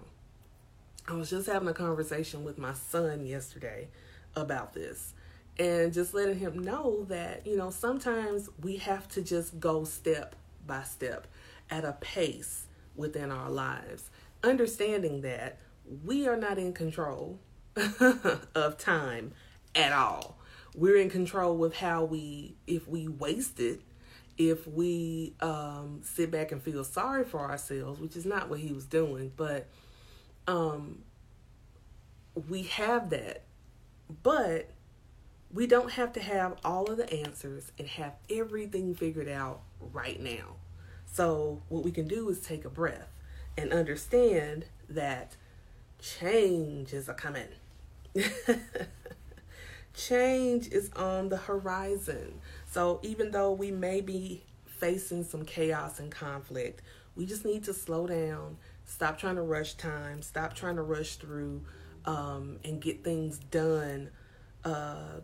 I 1.08 1.14
was 1.14 1.30
just 1.30 1.46
having 1.46 1.68
a 1.68 1.76
conversation 1.76 2.44
with 2.44 2.58
my 2.58 2.74
son 2.74 3.28
yesterday 3.28 3.90
about 4.36 4.74
this 4.74 5.14
and 5.60 5.94
just 5.94 6.14
letting 6.14 6.40
him 6.40 6.60
know 6.60 7.06
that, 7.10 7.46
you 7.46 7.56
know, 7.56 7.70
sometimes 7.70 8.50
we 8.62 8.78
have 8.78 9.08
to 9.10 9.22
just 9.22 9.60
go 9.60 9.84
step 9.84 10.36
by 10.66 10.84
step 10.84 11.28
at 11.70 11.86
a 11.86 11.94
pace 11.94 12.66
within 12.96 13.32
our 13.32 13.50
lives, 13.50 14.10
understanding 14.44 15.22
that 15.22 15.60
we 16.04 16.28
are 16.28 16.38
not 16.38 16.58
in 16.58 16.74
control 16.74 17.40
of 18.56 18.78
time 18.78 19.32
at 19.76 19.92
all. 19.92 20.38
We're 20.76 20.98
in 20.98 21.10
control 21.10 21.56
with 21.58 21.76
how 21.76 22.04
we, 22.04 22.56
if 22.66 22.88
we 22.88 23.08
waste 23.08 23.60
it, 23.60 23.82
if 24.38 24.68
we 24.68 25.36
um, 25.40 26.02
sit 26.04 26.32
back 26.32 26.52
and 26.52 26.62
feel 26.62 26.84
sorry 26.84 27.24
for 27.24 27.40
ourselves, 27.40 28.00
which 28.00 28.16
is 28.16 28.26
not 28.26 28.50
what 28.50 28.60
he 28.60 28.74
was 28.74 28.86
doing, 28.86 29.32
but 29.36 29.68
um, 30.48 31.04
we 32.50 32.64
have 32.64 33.12
that. 33.12 33.44
But 34.24 34.73
we 35.54 35.68
don't 35.68 35.92
have 35.92 36.12
to 36.14 36.20
have 36.20 36.56
all 36.64 36.90
of 36.90 36.98
the 36.98 37.14
answers 37.14 37.72
and 37.78 37.88
have 37.88 38.14
everything 38.30 38.96
figured 38.96 39.30
out 39.30 39.62
right 39.80 40.20
now. 40.20 40.56
So, 41.06 41.62
what 41.70 41.84
we 41.84 41.92
can 41.92 42.08
do 42.08 42.28
is 42.30 42.40
take 42.42 42.66
a 42.66 42.70
breath 42.70 43.10
and 43.56 43.72
understand 43.72 44.66
that 44.90 45.36
change 46.00 46.92
is 46.92 47.08
a 47.08 47.14
coming. 47.14 47.50
change 49.94 50.70
is 50.70 50.90
on 50.96 51.30
the 51.30 51.38
horizon. 51.38 52.40
So, 52.72 53.00
even 53.04 53.30
though 53.30 53.52
we 53.52 53.70
may 53.70 54.02
be 54.02 54.44
facing 54.66 55.24
some 55.24 55.46
chaos 55.46 56.00
and 56.00 56.12
conflict, 56.12 56.82
we 57.16 57.28
just 57.28 57.46
need 57.46 57.64
to 57.66 57.74
slow 57.76 58.08
down, 58.08 58.58
stop 58.86 59.20
trying 59.20 59.36
to 59.36 59.44
rush 59.44 59.76
time, 59.76 60.24
stop 60.24 60.56
trying 60.56 60.78
to 60.78 60.82
rush 60.82 61.18
through, 61.18 61.62
um, 62.06 62.58
and 62.66 62.82
get 62.82 63.04
things 63.04 63.38
done 63.38 64.10
uh, 64.66 65.20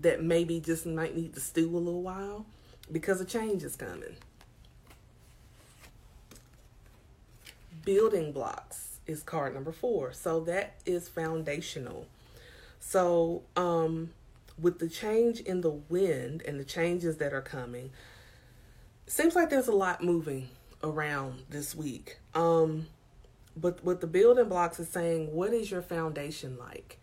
that 0.00 0.22
maybe 0.22 0.60
just 0.60 0.86
might 0.86 1.16
need 1.16 1.34
to 1.34 1.40
stew 1.40 1.76
a 1.76 1.78
little 1.78 2.02
while 2.02 2.46
because 2.90 3.20
a 3.20 3.24
change 3.24 3.62
is 3.62 3.76
coming. 3.76 4.16
building 7.84 8.32
blocks 8.32 8.98
is 9.06 9.22
card 9.22 9.54
number 9.54 9.72
four. 9.72 10.12
So 10.12 10.40
that 10.40 10.74
is 10.86 11.08
foundational. 11.08 12.06
So, 12.80 13.42
um, 13.56 14.10
with 14.60 14.78
the 14.78 14.88
change 14.88 15.40
in 15.40 15.62
the 15.62 15.70
wind 15.70 16.42
and 16.46 16.60
the 16.60 16.64
changes 16.64 17.16
that 17.16 17.32
are 17.32 17.42
coming, 17.42 17.90
seems 19.06 19.34
like 19.34 19.50
there's 19.50 19.68
a 19.68 19.72
lot 19.72 20.04
moving 20.04 20.48
around 20.82 21.42
this 21.48 21.74
week. 21.74 22.18
Um, 22.34 22.86
but 23.56 23.82
what 23.84 24.00
the 24.00 24.06
building 24.06 24.48
blocks 24.48 24.78
is 24.78 24.88
saying, 24.88 25.32
what 25.32 25.52
is 25.52 25.70
your 25.70 25.82
foundation 25.82 26.58
like? 26.58 26.98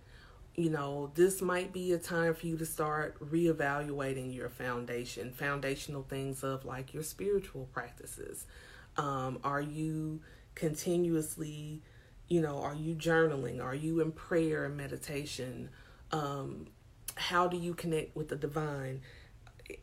You 0.56 0.70
know, 0.70 1.12
this 1.16 1.42
might 1.42 1.72
be 1.72 1.94
a 1.94 1.98
time 1.98 2.34
for 2.34 2.46
you 2.46 2.58
to 2.58 2.66
start 2.66 3.18
reevaluating 3.32 4.36
your 4.36 4.50
foundation, 4.50 5.32
foundational 5.32 6.04
things 6.04 6.44
of 6.44 6.66
like 6.66 6.94
your 6.94 7.04
spiritual 7.04 7.70
practices. 7.72 8.46
Um, 8.98 9.40
are 9.44 9.62
you 9.62 10.20
continuously, 10.56 11.82
you 12.28 12.42
know, 12.42 12.62
are 12.62 12.76
you 12.76 12.96
journaling? 12.96 13.64
Are 13.64 13.76
you 13.76 14.02
in 14.02 14.12
prayer 14.12 14.66
and 14.66 14.76
meditation? 14.76 15.70
Um, 16.12 16.68
how 17.16 17.48
do 17.48 17.56
you 17.56 17.74
connect 17.74 18.16
with 18.16 18.28
the 18.30 18.36
divine? 18.36 19.02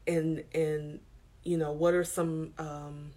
And 0.06 0.44
and 0.54 1.00
you 1.42 1.56
know, 1.56 1.70
what 1.70 1.94
are 1.94 2.04
some 2.04 2.52
um, 2.58 3.12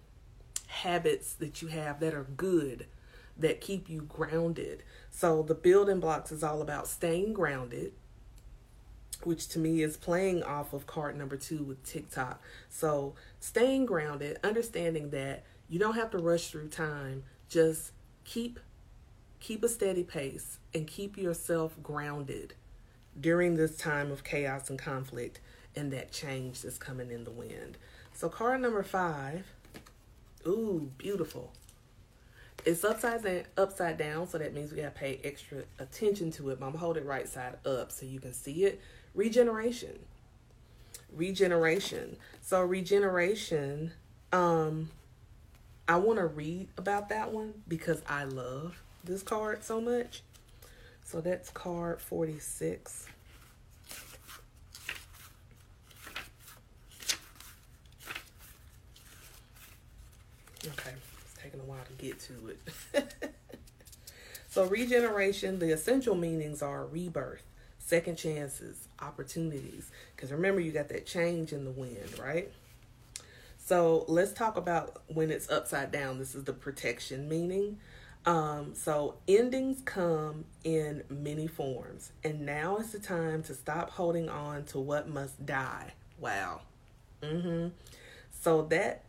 habits 0.68 1.34
that 1.34 1.60
you 1.60 1.68
have 1.68 2.00
that 2.00 2.14
are 2.14 2.26
good 2.36 2.86
that 3.40 3.60
keep 3.60 3.88
you 3.88 4.02
grounded? 4.02 4.82
So 5.10 5.42
the 5.42 5.54
building 5.54 6.00
blocks 6.00 6.32
is 6.32 6.42
all 6.42 6.62
about 6.62 6.86
staying 6.86 7.32
grounded, 7.32 7.92
which 9.24 9.48
to 9.48 9.58
me 9.58 9.82
is 9.82 9.96
playing 9.96 10.42
off 10.42 10.72
of 10.72 10.86
card 10.86 11.16
number 11.16 11.36
two 11.36 11.62
with 11.64 11.84
TikTok. 11.84 12.40
So 12.68 13.14
staying 13.40 13.86
grounded, 13.86 14.38
understanding 14.42 15.10
that 15.10 15.44
you 15.68 15.78
don't 15.78 15.94
have 15.94 16.10
to 16.10 16.18
rush 16.18 16.48
through 16.48 16.68
time 16.68 17.24
just 17.48 17.92
keep 18.24 18.60
keep 19.40 19.64
a 19.64 19.68
steady 19.68 20.04
pace 20.04 20.58
and 20.74 20.86
keep 20.86 21.16
yourself 21.16 21.74
grounded 21.82 22.54
during 23.18 23.56
this 23.56 23.76
time 23.76 24.10
of 24.10 24.22
chaos 24.22 24.68
and 24.70 24.78
conflict 24.78 25.40
and 25.74 25.92
that 25.92 26.12
change 26.12 26.62
that's 26.62 26.78
coming 26.78 27.10
in 27.10 27.24
the 27.24 27.30
wind. 27.30 27.78
So 28.12 28.28
card 28.28 28.60
number 28.60 28.82
5, 28.82 29.46
ooh, 30.46 30.90
beautiful. 30.98 31.52
It's 32.64 32.84
upside 32.84 33.22
down, 33.22 33.44
upside 33.56 33.96
down, 33.96 34.28
so 34.28 34.38
that 34.38 34.54
means 34.54 34.70
we 34.70 34.78
gotta 34.78 34.90
pay 34.90 35.20
extra 35.24 35.62
attention 35.78 36.30
to 36.32 36.50
it. 36.50 36.60
But 36.60 36.66
I'm 36.66 36.72
gonna 36.72 36.84
hold 36.84 36.96
it 36.96 37.04
right 37.04 37.28
side 37.28 37.56
up 37.64 37.90
so 37.90 38.06
you 38.06 38.20
can 38.20 38.32
see 38.32 38.64
it. 38.64 38.80
Regeneration. 39.14 39.98
Regeneration. 41.12 42.16
So 42.42 42.62
regeneration, 42.62 43.92
um, 44.32 44.90
I 45.88 45.96
want 45.96 46.18
to 46.18 46.26
read 46.26 46.68
about 46.78 47.08
that 47.08 47.32
one 47.32 47.62
because 47.66 48.02
I 48.08 48.24
love 48.24 48.80
this 49.02 49.22
card 49.22 49.64
so 49.64 49.80
much. 49.80 50.22
So 51.02 51.20
that's 51.20 51.50
card 51.50 52.00
46. 52.00 53.06
Okay, 60.66 60.94
taking 61.60 61.68
a 61.68 61.72
while 61.72 61.84
to 61.84 62.04
get 62.04 62.20
to 62.20 62.48
it. 62.48 63.34
so, 64.48 64.64
regeneration, 64.66 65.58
the 65.58 65.72
essential 65.72 66.14
meanings 66.14 66.62
are 66.62 66.86
rebirth, 66.86 67.42
second 67.78 68.16
chances, 68.16 68.88
opportunities. 69.00 69.90
Because 70.14 70.32
remember, 70.32 70.60
you 70.60 70.72
got 70.72 70.88
that 70.88 71.06
change 71.06 71.52
in 71.52 71.64
the 71.64 71.70
wind, 71.70 72.18
right? 72.22 72.50
So 73.58 74.04
let's 74.08 74.32
talk 74.32 74.56
about 74.56 75.02
when 75.06 75.30
it's 75.30 75.48
upside 75.48 75.92
down. 75.92 76.18
This 76.18 76.34
is 76.34 76.42
the 76.42 76.52
protection 76.52 77.28
meaning. 77.28 77.78
Um, 78.26 78.74
so 78.74 79.14
endings 79.28 79.80
come 79.84 80.44
in 80.64 81.04
many 81.08 81.46
forms, 81.46 82.10
and 82.24 82.44
now 82.44 82.78
is 82.78 82.90
the 82.90 82.98
time 82.98 83.44
to 83.44 83.54
stop 83.54 83.90
holding 83.90 84.28
on 84.28 84.64
to 84.66 84.80
what 84.80 85.08
must 85.08 85.46
die. 85.46 85.92
Wow. 86.18 86.62
Mm-hmm. 87.22 87.68
So 88.40 88.62
that 88.62 89.04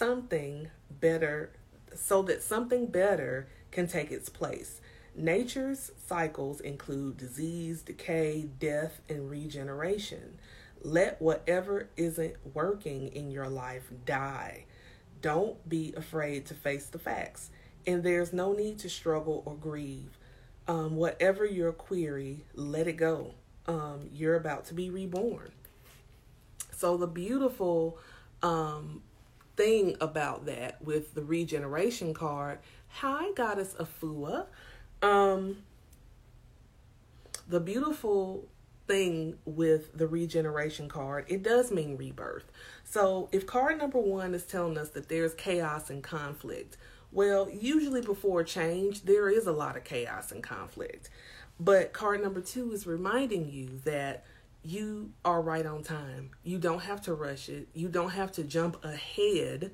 something 0.00 0.68
better, 0.90 1.50
so 1.94 2.22
that 2.22 2.42
something 2.42 2.86
better 2.86 3.48
can 3.70 3.86
take 3.86 4.10
its 4.10 4.28
place. 4.28 4.80
Nature's 5.14 5.90
cycles 6.06 6.60
include 6.60 7.16
disease, 7.16 7.82
decay, 7.82 8.48
death, 8.58 9.00
and 9.08 9.28
regeneration. 9.28 10.38
Let 10.82 11.20
whatever 11.20 11.90
isn't 11.96 12.36
working 12.54 13.08
in 13.08 13.30
your 13.30 13.48
life 13.48 13.90
die. 14.06 14.64
Don't 15.20 15.68
be 15.68 15.92
afraid 15.96 16.46
to 16.46 16.54
face 16.54 16.86
the 16.86 16.98
facts. 16.98 17.50
And 17.86 18.02
there's 18.02 18.32
no 18.32 18.52
need 18.52 18.78
to 18.80 18.88
struggle 18.88 19.42
or 19.44 19.54
grieve. 19.54 20.18
Um, 20.68 20.96
whatever 20.96 21.44
your 21.44 21.72
query, 21.72 22.44
let 22.54 22.86
it 22.86 22.96
go. 22.96 23.34
Um, 23.66 24.08
you're 24.12 24.36
about 24.36 24.66
to 24.66 24.74
be 24.74 24.90
reborn. 24.90 25.52
So, 26.72 26.96
the 26.96 27.06
beautiful 27.06 27.98
um, 28.42 29.02
thing 29.56 29.96
about 30.00 30.46
that 30.46 30.82
with 30.82 31.14
the 31.14 31.22
regeneration 31.22 32.14
card, 32.14 32.58
hi, 32.88 33.32
Goddess 33.32 33.74
Afua. 33.74 34.46
Um, 35.02 35.58
the 37.48 37.60
beautiful 37.60 38.48
thing 38.86 39.38
with 39.44 39.96
the 39.96 40.06
regeneration 40.06 40.88
card, 40.88 41.24
it 41.28 41.42
does 41.42 41.70
mean 41.70 41.96
rebirth. 41.96 42.50
So 42.84 43.28
if 43.32 43.46
card 43.46 43.78
number 43.78 43.98
one 43.98 44.34
is 44.34 44.44
telling 44.44 44.76
us 44.76 44.90
that 44.90 45.08
there's 45.08 45.34
chaos 45.34 45.90
and 45.90 46.02
conflict, 46.02 46.76
well, 47.12 47.48
usually 47.50 48.02
before 48.02 48.44
change, 48.44 49.02
there 49.02 49.28
is 49.28 49.46
a 49.46 49.52
lot 49.52 49.76
of 49.76 49.84
chaos 49.84 50.32
and 50.32 50.42
conflict. 50.42 51.10
But 51.58 51.92
card 51.92 52.22
number 52.22 52.40
two 52.40 52.72
is 52.72 52.86
reminding 52.86 53.50
you 53.50 53.80
that 53.84 54.24
you 54.62 55.12
are 55.24 55.40
right 55.40 55.66
on 55.66 55.82
time. 55.82 56.30
You 56.42 56.58
don't 56.58 56.82
have 56.82 57.00
to 57.02 57.14
rush 57.14 57.48
it, 57.48 57.68
you 57.74 57.88
don't 57.88 58.10
have 58.10 58.32
to 58.32 58.44
jump 58.44 58.84
ahead 58.84 59.72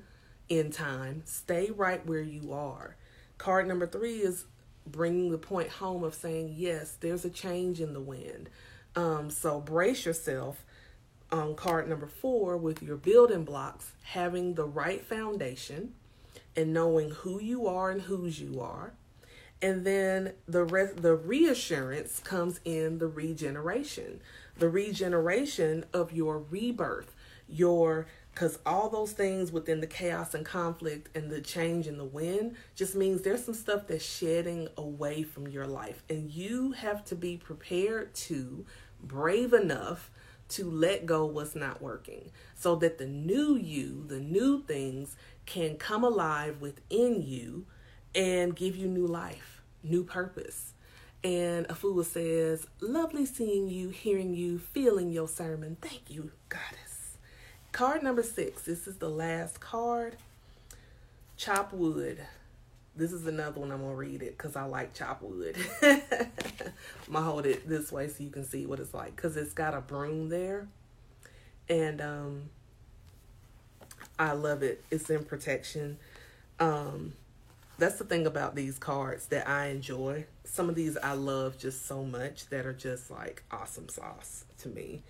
in 0.49 0.71
time. 0.71 1.23
Stay 1.25 1.69
right 1.71 2.05
where 2.05 2.21
you 2.21 2.53
are. 2.53 2.95
Card 3.37 3.67
number 3.67 3.85
three 3.85 4.17
is 4.19 4.45
bringing 4.85 5.31
the 5.31 5.37
point 5.37 5.69
home 5.69 6.03
of 6.03 6.15
saying, 6.15 6.53
yes, 6.55 6.97
there's 6.99 7.25
a 7.25 7.29
change 7.29 7.81
in 7.81 7.93
the 7.93 7.99
wind. 7.99 8.49
Um, 8.95 9.29
so 9.29 9.59
brace 9.59 10.05
yourself 10.05 10.65
on 11.31 11.55
card 11.55 11.89
number 11.89 12.07
four 12.07 12.55
with 12.57 12.81
your 12.81 12.95
building 12.95 13.43
blocks, 13.43 13.91
having 14.03 14.53
the 14.53 14.63
right 14.65 15.03
foundation 15.05 15.93
and 16.55 16.73
knowing 16.73 17.11
who 17.11 17.39
you 17.41 17.67
are 17.67 17.91
and 17.91 18.01
whose 18.01 18.39
you 18.39 18.61
are, 18.61 18.93
And 19.61 19.85
then 19.85 20.33
the 20.47 20.63
rest, 20.63 20.97
the 20.97 21.15
reassurance 21.15 22.19
comes 22.19 22.59
in 22.63 22.99
the 22.99 23.07
regeneration, 23.07 24.21
the 24.59 24.69
regeneration 24.69 25.85
of 25.93 26.11
your 26.11 26.39
rebirth, 26.39 27.15
your 27.47 28.07
because 28.33 28.59
all 28.67 28.87
those 28.87 29.13
things 29.13 29.51
within 29.51 29.79
the 29.81 29.87
chaos 29.87 30.35
and 30.35 30.45
conflict 30.45 31.09
and 31.17 31.31
the 31.31 31.41
change 31.41 31.87
in 31.87 31.97
the 31.97 32.05
wind 32.05 32.55
just 32.75 32.93
means 32.93 33.23
there's 33.23 33.43
some 33.43 33.55
stuff 33.55 33.87
that's 33.87 34.05
shedding 34.05 34.67
away 34.77 35.23
from 35.23 35.47
your 35.47 35.65
life. 35.65 36.03
And 36.07 36.29
you 36.29 36.73
have 36.73 37.03
to 37.05 37.15
be 37.15 37.37
prepared 37.37 38.13
to 38.13 38.63
brave 39.01 39.53
enough 39.53 40.11
to 40.49 40.69
let 40.69 41.05
go 41.07 41.25
what's 41.25 41.55
not 41.55 41.81
working 41.81 42.31
so 42.55 42.75
that 42.75 42.97
the 42.97 43.05
new 43.05 43.55
you 43.55 44.05
the 44.07 44.19
new 44.19 44.61
things 44.63 45.15
can 45.45 45.75
come 45.75 46.03
alive 46.03 46.61
within 46.61 47.21
you 47.21 47.65
and 48.15 48.55
give 48.55 48.75
you 48.75 48.87
new 48.87 49.05
life 49.05 49.61
new 49.83 50.03
purpose 50.03 50.73
and 51.27 51.67
Afua 51.67 52.05
says, 52.05 52.67
Lovely 52.79 53.25
seeing 53.25 53.67
you, 53.67 53.89
hearing 53.89 54.33
you, 54.33 54.59
feeling 54.59 55.11
your 55.11 55.27
sermon. 55.27 55.75
Thank 55.81 56.09
you, 56.09 56.31
Goddess. 56.47 57.17
Card 57.73 58.01
number 58.01 58.23
six. 58.23 58.61
This 58.61 58.87
is 58.87 58.95
the 58.95 59.09
last 59.09 59.59
card. 59.59 60.15
Chop 61.35 61.73
wood. 61.73 62.19
This 62.95 63.11
is 63.11 63.27
another 63.27 63.59
one 63.59 63.73
I'm 63.73 63.81
gonna 63.81 63.93
read 63.93 64.23
it 64.23 64.37
because 64.37 64.55
I 64.55 64.63
like 64.63 64.93
chop 64.93 65.21
wood. 65.21 65.57
I'm 65.81 66.01
gonna 67.11 67.25
hold 67.25 67.45
it 67.45 67.67
this 67.67 67.91
way 67.91 68.07
so 68.07 68.23
you 68.23 68.29
can 68.29 68.45
see 68.45 68.65
what 68.65 68.79
it's 68.79 68.93
like 68.93 69.13
because 69.13 69.35
it's 69.35 69.51
got 69.51 69.73
a 69.73 69.81
broom 69.81 70.29
there, 70.29 70.69
and 71.67 71.99
um, 71.99 72.43
I 74.17 74.31
love 74.31 74.63
it. 74.63 74.81
It's 74.91 75.09
in 75.09 75.25
protection. 75.25 75.97
Um, 76.57 77.13
that's 77.77 77.97
the 77.97 78.03
thing 78.03 78.25
about 78.25 78.55
these 78.55 78.79
cards 78.79 79.27
that 79.27 79.47
I 79.47 79.67
enjoy. 79.67 80.25
Some 80.43 80.69
of 80.69 80.75
these 80.75 80.97
I 80.97 81.13
love 81.13 81.57
just 81.57 81.85
so 81.85 82.03
much 82.03 82.47
that 82.49 82.65
are 82.65 82.73
just 82.73 83.11
like 83.11 83.43
awesome 83.51 83.89
sauce 83.89 84.45
to 84.59 84.69
me, 84.69 85.03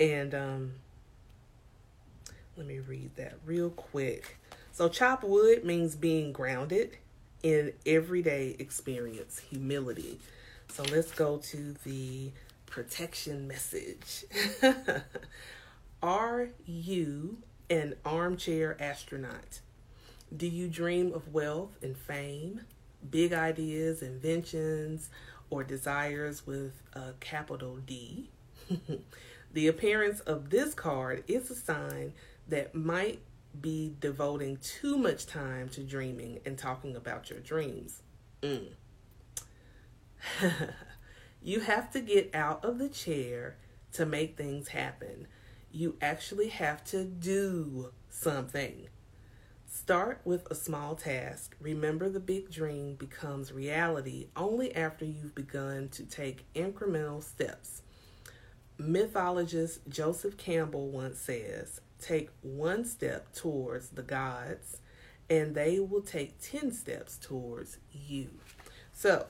and 0.00 0.34
um, 0.34 0.72
let 2.56 2.66
me 2.66 2.78
read 2.78 3.16
that 3.16 3.34
real 3.44 3.70
quick. 3.70 4.38
So, 4.72 4.88
chop 4.88 5.22
wood 5.22 5.64
means 5.64 5.94
being 5.94 6.32
grounded 6.32 6.96
in 7.42 7.72
everyday 7.86 8.56
experience, 8.58 9.38
humility. 9.38 10.18
So, 10.68 10.82
let's 10.90 11.12
go 11.12 11.38
to 11.38 11.74
the 11.84 12.30
protection 12.66 13.46
message. 13.46 14.24
Are 16.02 16.48
you 16.66 17.38
an 17.70 17.94
armchair 18.04 18.76
astronaut? 18.80 19.60
Do 20.34 20.46
you 20.46 20.68
dream 20.68 21.12
of 21.12 21.32
wealth 21.32 21.76
and 21.82 21.96
fame, 21.96 22.62
big 23.08 23.32
ideas, 23.32 24.02
inventions, 24.02 25.10
or 25.50 25.62
desires 25.62 26.46
with 26.46 26.82
a 26.92 27.12
capital 27.20 27.76
D? 27.76 28.30
the 29.52 29.68
appearance 29.68 30.20
of 30.20 30.50
this 30.50 30.74
card 30.74 31.24
is 31.28 31.50
a 31.50 31.54
sign 31.54 32.14
that 32.48 32.74
might 32.74 33.20
be 33.60 33.94
devoting 34.00 34.56
too 34.56 34.98
much 34.98 35.26
time 35.26 35.68
to 35.70 35.82
dreaming 35.82 36.40
and 36.44 36.58
talking 36.58 36.96
about 36.96 37.30
your 37.30 37.38
dreams. 37.40 38.02
Mm. 38.42 38.68
you 41.42 41.60
have 41.60 41.90
to 41.92 42.00
get 42.00 42.34
out 42.34 42.64
of 42.64 42.78
the 42.78 42.88
chair 42.88 43.56
to 43.92 44.04
make 44.04 44.36
things 44.36 44.68
happen. 44.68 45.28
You 45.70 45.96
actually 46.00 46.48
have 46.48 46.84
to 46.86 47.04
do 47.04 47.92
something. 48.08 48.88
Start 49.74 50.20
with 50.24 50.48
a 50.52 50.54
small 50.54 50.94
task. 50.94 51.56
Remember, 51.60 52.08
the 52.08 52.20
big 52.20 52.48
dream 52.48 52.94
becomes 52.94 53.52
reality 53.52 54.28
only 54.36 54.74
after 54.74 55.04
you've 55.04 55.34
begun 55.34 55.88
to 55.88 56.04
take 56.04 56.46
incremental 56.54 57.20
steps. 57.20 57.82
Mythologist 58.78 59.80
Joseph 59.88 60.36
Campbell 60.36 60.90
once 60.90 61.18
says, 61.18 61.80
take 62.00 62.30
one 62.40 62.84
step 62.84 63.34
towards 63.34 63.88
the 63.88 64.04
gods, 64.04 64.80
and 65.28 65.56
they 65.56 65.80
will 65.80 66.02
take 66.02 66.40
10 66.40 66.70
steps 66.70 67.18
towards 67.18 67.78
you. 67.90 68.30
So, 68.92 69.26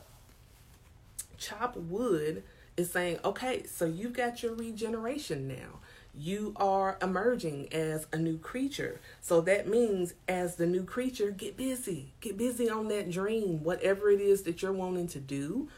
chop 1.38 1.74
wood 1.74 2.44
is 2.76 2.90
saying, 2.92 3.18
okay, 3.24 3.64
so 3.64 3.86
you've 3.86 4.12
got 4.12 4.42
your 4.42 4.54
regeneration 4.54 5.48
now. 5.48 5.80
You 6.16 6.52
are 6.56 6.96
emerging 7.02 7.72
as 7.72 8.06
a 8.12 8.16
new 8.16 8.38
creature. 8.38 9.00
So 9.20 9.40
that 9.42 9.68
means, 9.68 10.14
as 10.28 10.56
the 10.56 10.66
new 10.66 10.84
creature, 10.84 11.30
get 11.30 11.56
busy. 11.56 12.14
Get 12.20 12.36
busy 12.36 12.70
on 12.70 12.88
that 12.88 13.10
dream, 13.10 13.64
whatever 13.64 14.10
it 14.10 14.20
is 14.20 14.42
that 14.42 14.62
you're 14.62 14.72
wanting 14.72 15.08
to 15.08 15.20
do. 15.20 15.68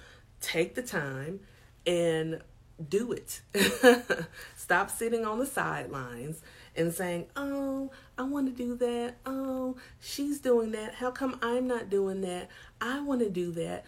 Take 0.40 0.74
the 0.74 0.82
time 0.82 1.40
and 1.86 2.42
do 2.88 3.12
it. 3.12 3.40
Stop 4.56 4.90
sitting 4.90 5.24
on 5.24 5.38
the 5.38 5.46
sidelines 5.46 6.42
and 6.76 6.92
saying, 6.92 7.26
Oh, 7.34 7.90
I 8.18 8.22
want 8.24 8.46
to 8.46 8.52
do 8.52 8.76
that. 8.76 9.16
Oh, 9.24 9.76
she's 10.00 10.40
doing 10.40 10.72
that. 10.72 10.94
How 10.94 11.10
come 11.10 11.38
I'm 11.40 11.66
not 11.66 11.88
doing 11.88 12.20
that? 12.22 12.50
I 12.80 13.00
want 13.00 13.20
to 13.20 13.30
do 13.30 13.52
that. 13.52 13.84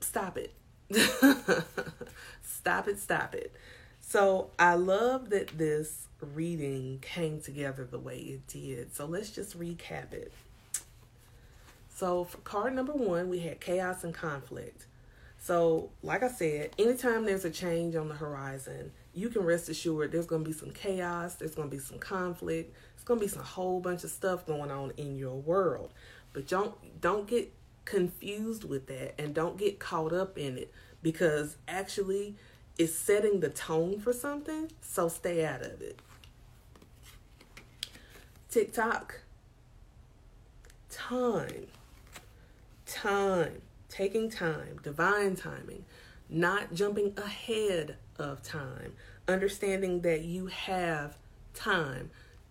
Stop 0.00 0.36
it. 0.36 0.52
stop 2.42 2.88
it, 2.88 2.98
stop 2.98 3.34
it. 3.34 3.52
So 4.08 4.48
I 4.58 4.72
love 4.72 5.28
that 5.28 5.58
this 5.58 6.08
reading 6.32 6.98
came 7.02 7.42
together 7.42 7.84
the 7.84 7.98
way 7.98 8.16
it 8.16 8.46
did. 8.46 8.94
So 8.94 9.04
let's 9.04 9.28
just 9.28 9.60
recap 9.60 10.14
it. 10.14 10.32
So 11.94 12.24
for 12.24 12.38
card 12.38 12.74
number 12.74 12.94
one, 12.94 13.28
we 13.28 13.40
had 13.40 13.60
chaos 13.60 14.04
and 14.04 14.14
conflict. 14.14 14.86
So, 15.40 15.90
like 16.02 16.22
I 16.22 16.28
said, 16.28 16.70
anytime 16.78 17.26
there's 17.26 17.44
a 17.44 17.50
change 17.50 17.96
on 17.96 18.08
the 18.08 18.14
horizon, 18.14 18.92
you 19.12 19.28
can 19.28 19.42
rest 19.42 19.68
assured 19.68 20.10
there's 20.10 20.26
going 20.26 20.42
to 20.42 20.50
be 20.50 20.56
some 20.56 20.70
chaos, 20.70 21.34
there's 21.34 21.54
going 21.54 21.68
to 21.68 21.76
be 21.76 21.80
some 21.80 21.98
conflict, 21.98 22.74
there's 22.94 23.04
going 23.04 23.20
to 23.20 23.26
be 23.26 23.30
some 23.30 23.44
whole 23.44 23.78
bunch 23.78 24.04
of 24.04 24.10
stuff 24.10 24.46
going 24.46 24.70
on 24.70 24.92
in 24.96 25.18
your 25.18 25.36
world. 25.36 25.92
But 26.32 26.48
don't 26.48 26.74
don't 27.02 27.26
get 27.26 27.52
confused 27.84 28.64
with 28.64 28.86
that 28.86 29.20
and 29.20 29.34
don't 29.34 29.58
get 29.58 29.78
caught 29.78 30.14
up 30.14 30.38
in 30.38 30.56
it 30.56 30.72
because 31.02 31.56
actually 31.68 32.36
it's 32.78 32.94
setting 32.94 33.40
the 33.40 33.50
tone 33.50 33.98
for 33.98 34.12
something, 34.12 34.70
so 34.80 35.08
stay 35.08 35.44
out 35.44 35.62
of 35.62 35.82
it. 35.82 35.98
TikTok. 38.48 39.20
Time. 40.88 41.66
Time. 42.86 43.62
Taking 43.88 44.30
time, 44.30 44.78
divine 44.82 45.34
timing, 45.34 45.84
not 46.28 46.74
jumping 46.74 47.14
ahead 47.16 47.96
of 48.18 48.42
time, 48.42 48.92
understanding 49.26 50.02
that 50.02 50.22
you 50.22 50.46
have 50.46 51.16
time. 51.54 52.10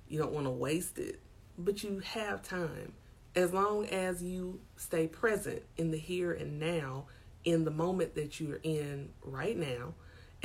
You 0.09 0.19
don't 0.19 0.33
want 0.33 0.47
to 0.47 0.51
waste 0.51 0.97
it, 0.97 1.19
but 1.57 1.83
you 1.83 1.99
have 1.99 2.41
time. 2.41 2.93
As 3.35 3.53
long 3.53 3.85
as 3.85 4.23
you 4.23 4.59
stay 4.77 5.07
present 5.07 5.61
in 5.77 5.91
the 5.91 5.97
here 5.97 6.33
and 6.33 6.59
now, 6.59 7.05
in 7.45 7.65
the 7.65 7.71
moment 7.71 8.15
that 8.15 8.39
you're 8.39 8.59
in 8.63 9.09
right 9.23 9.55
now, 9.55 9.93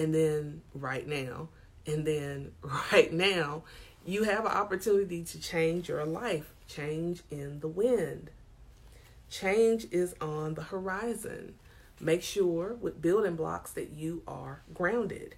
and 0.02 0.12
then 0.12 0.62
right 0.74 1.06
now, 1.06 1.48
and 1.86 2.04
then 2.04 2.50
right 2.92 3.12
now, 3.12 3.62
you 4.04 4.24
have 4.24 4.44
an 4.44 4.50
opportunity 4.50 5.22
to 5.22 5.40
change 5.40 5.88
your 5.88 6.04
life, 6.04 6.52
change 6.66 7.22
in 7.30 7.60
the 7.60 7.68
wind. 7.68 8.30
Change 9.30 9.86
is 9.92 10.14
on 10.20 10.54
the 10.54 10.62
horizon. 10.62 11.54
Make 12.00 12.22
sure 12.22 12.74
with 12.74 13.00
building 13.00 13.36
blocks 13.36 13.70
that 13.72 13.92
you 13.92 14.22
are 14.26 14.62
grounded. 14.74 15.36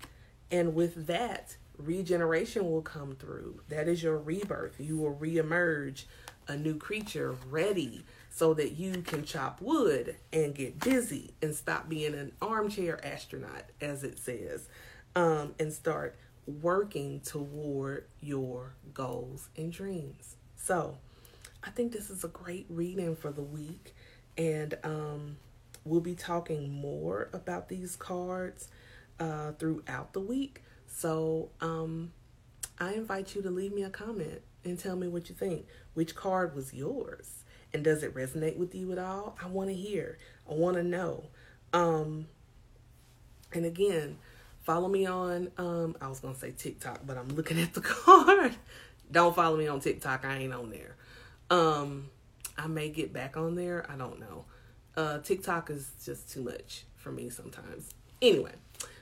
And 0.50 0.74
with 0.74 1.06
that, 1.06 1.56
regeneration 1.76 2.70
will 2.70 2.82
come 2.82 3.16
through. 3.16 3.60
That 3.68 3.86
is 3.86 4.02
your 4.02 4.16
rebirth. 4.16 4.76
You 4.78 4.96
will 4.96 5.14
reemerge 5.14 6.04
a 6.48 6.56
new 6.56 6.76
creature 6.76 7.36
ready 7.50 8.04
so 8.34 8.54
that 8.54 8.72
you 8.72 9.02
can 9.02 9.24
chop 9.24 9.60
wood 9.60 10.16
and 10.32 10.54
get 10.54 10.80
busy 10.80 11.34
and 11.40 11.54
stop 11.54 11.88
being 11.88 12.14
an 12.14 12.32
armchair 12.42 13.04
astronaut, 13.04 13.64
as 13.80 14.02
it 14.02 14.18
says, 14.18 14.68
um, 15.14 15.54
and 15.60 15.72
start 15.72 16.16
working 16.46 17.20
toward 17.20 18.06
your 18.20 18.74
goals 18.92 19.48
and 19.56 19.72
dreams. 19.72 20.36
So, 20.56 20.98
I 21.62 21.70
think 21.70 21.92
this 21.92 22.10
is 22.10 22.24
a 22.24 22.28
great 22.28 22.66
reading 22.68 23.16
for 23.16 23.30
the 23.30 23.42
week, 23.42 23.94
and 24.36 24.76
um, 24.82 25.36
We'll 25.84 26.00
be 26.00 26.14
talking 26.14 26.72
more 26.72 27.28
about 27.34 27.68
these 27.68 27.94
cards 27.94 28.68
uh, 29.20 29.52
throughout 29.52 30.14
the 30.14 30.20
week. 30.20 30.62
So 30.86 31.50
um, 31.60 32.12
I 32.78 32.94
invite 32.94 33.34
you 33.34 33.42
to 33.42 33.50
leave 33.50 33.74
me 33.74 33.82
a 33.82 33.90
comment 33.90 34.40
and 34.64 34.78
tell 34.78 34.96
me 34.96 35.08
what 35.08 35.28
you 35.28 35.34
think. 35.34 35.66
Which 35.92 36.14
card 36.14 36.54
was 36.54 36.72
yours? 36.72 37.43
And 37.74 37.84
does 37.84 38.04
it 38.04 38.14
resonate 38.16 38.58
with 38.58 38.74
you 38.76 38.92
at 38.92 38.98
all? 39.00 39.38
I 39.44 39.48
want 39.48 39.70
to 39.70 39.76
hear. 39.76 40.18
I 40.50 40.54
want 40.54 40.78
to 40.78 40.84
know. 40.84 41.26
Um, 41.74 42.28
and 43.52 43.66
again, 43.66 44.18
follow 44.62 44.88
me 44.88 45.06
on, 45.06 45.50
um, 45.58 45.96
I 46.00 46.08
was 46.08 46.20
to 46.34 46.40
say 46.40 46.52
TikTok, 46.56 47.00
but 47.06 47.18
I'm 47.18 47.28
looking 47.30 47.60
at 47.60 47.74
the 47.74 47.82
card. 47.82 48.56
Don't 49.12 49.36
follow 49.36 49.58
me 49.58 49.68
on 49.68 49.80
TikTok. 49.80 50.24
I 50.26 50.38
ain't 50.38 50.54
on 50.54 50.70
there. 50.70 50.96
Um, 51.50 52.10
I 52.58 52.68
may 52.68 52.90
get 52.90 53.12
back 53.12 53.36
on 53.36 53.56
there. 53.56 53.86
I 53.90 53.96
don't 53.96 54.20
know 54.20 54.46
Uh, 54.96 55.18
TikTok 55.20 55.70
is 55.70 55.92
just 56.04 56.32
too 56.32 56.42
much 56.42 56.84
for 56.96 57.12
me 57.12 57.30
sometimes. 57.30 57.90
Anyway, 58.22 58.52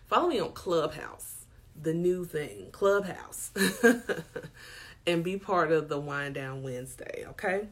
follow 0.07 0.29
me 0.29 0.41
on 0.41 0.53
Clubhouse, 0.53 1.47
the 1.81 1.95
new 1.95 2.25
thing, 2.25 2.69
Clubhouse, 2.73 3.53
and 5.07 5.25
be 5.25 5.39
part 5.39 5.73
of 5.73 5.89
the 5.89 6.01
Wind 6.01 6.37
Down 6.37 6.63
Wednesday, 6.63 7.25
okay? 7.31 7.69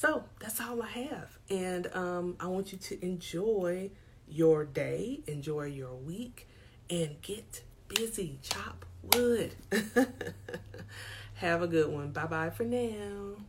So 0.00 0.24
that's 0.38 0.58
all 0.62 0.82
I 0.82 0.88
have. 0.88 1.36
And 1.50 1.86
um, 1.94 2.36
I 2.40 2.46
want 2.46 2.72
you 2.72 2.78
to 2.78 3.04
enjoy 3.04 3.90
your 4.26 4.64
day, 4.64 5.20
enjoy 5.26 5.64
your 5.64 5.94
week, 5.94 6.48
and 6.88 7.20
get 7.20 7.62
busy. 7.86 8.38
Chop 8.40 8.86
wood. 9.12 9.54
have 11.34 11.60
a 11.60 11.66
good 11.66 11.92
one. 11.92 12.12
Bye 12.12 12.24
bye 12.24 12.48
for 12.48 12.64
now. 12.64 13.44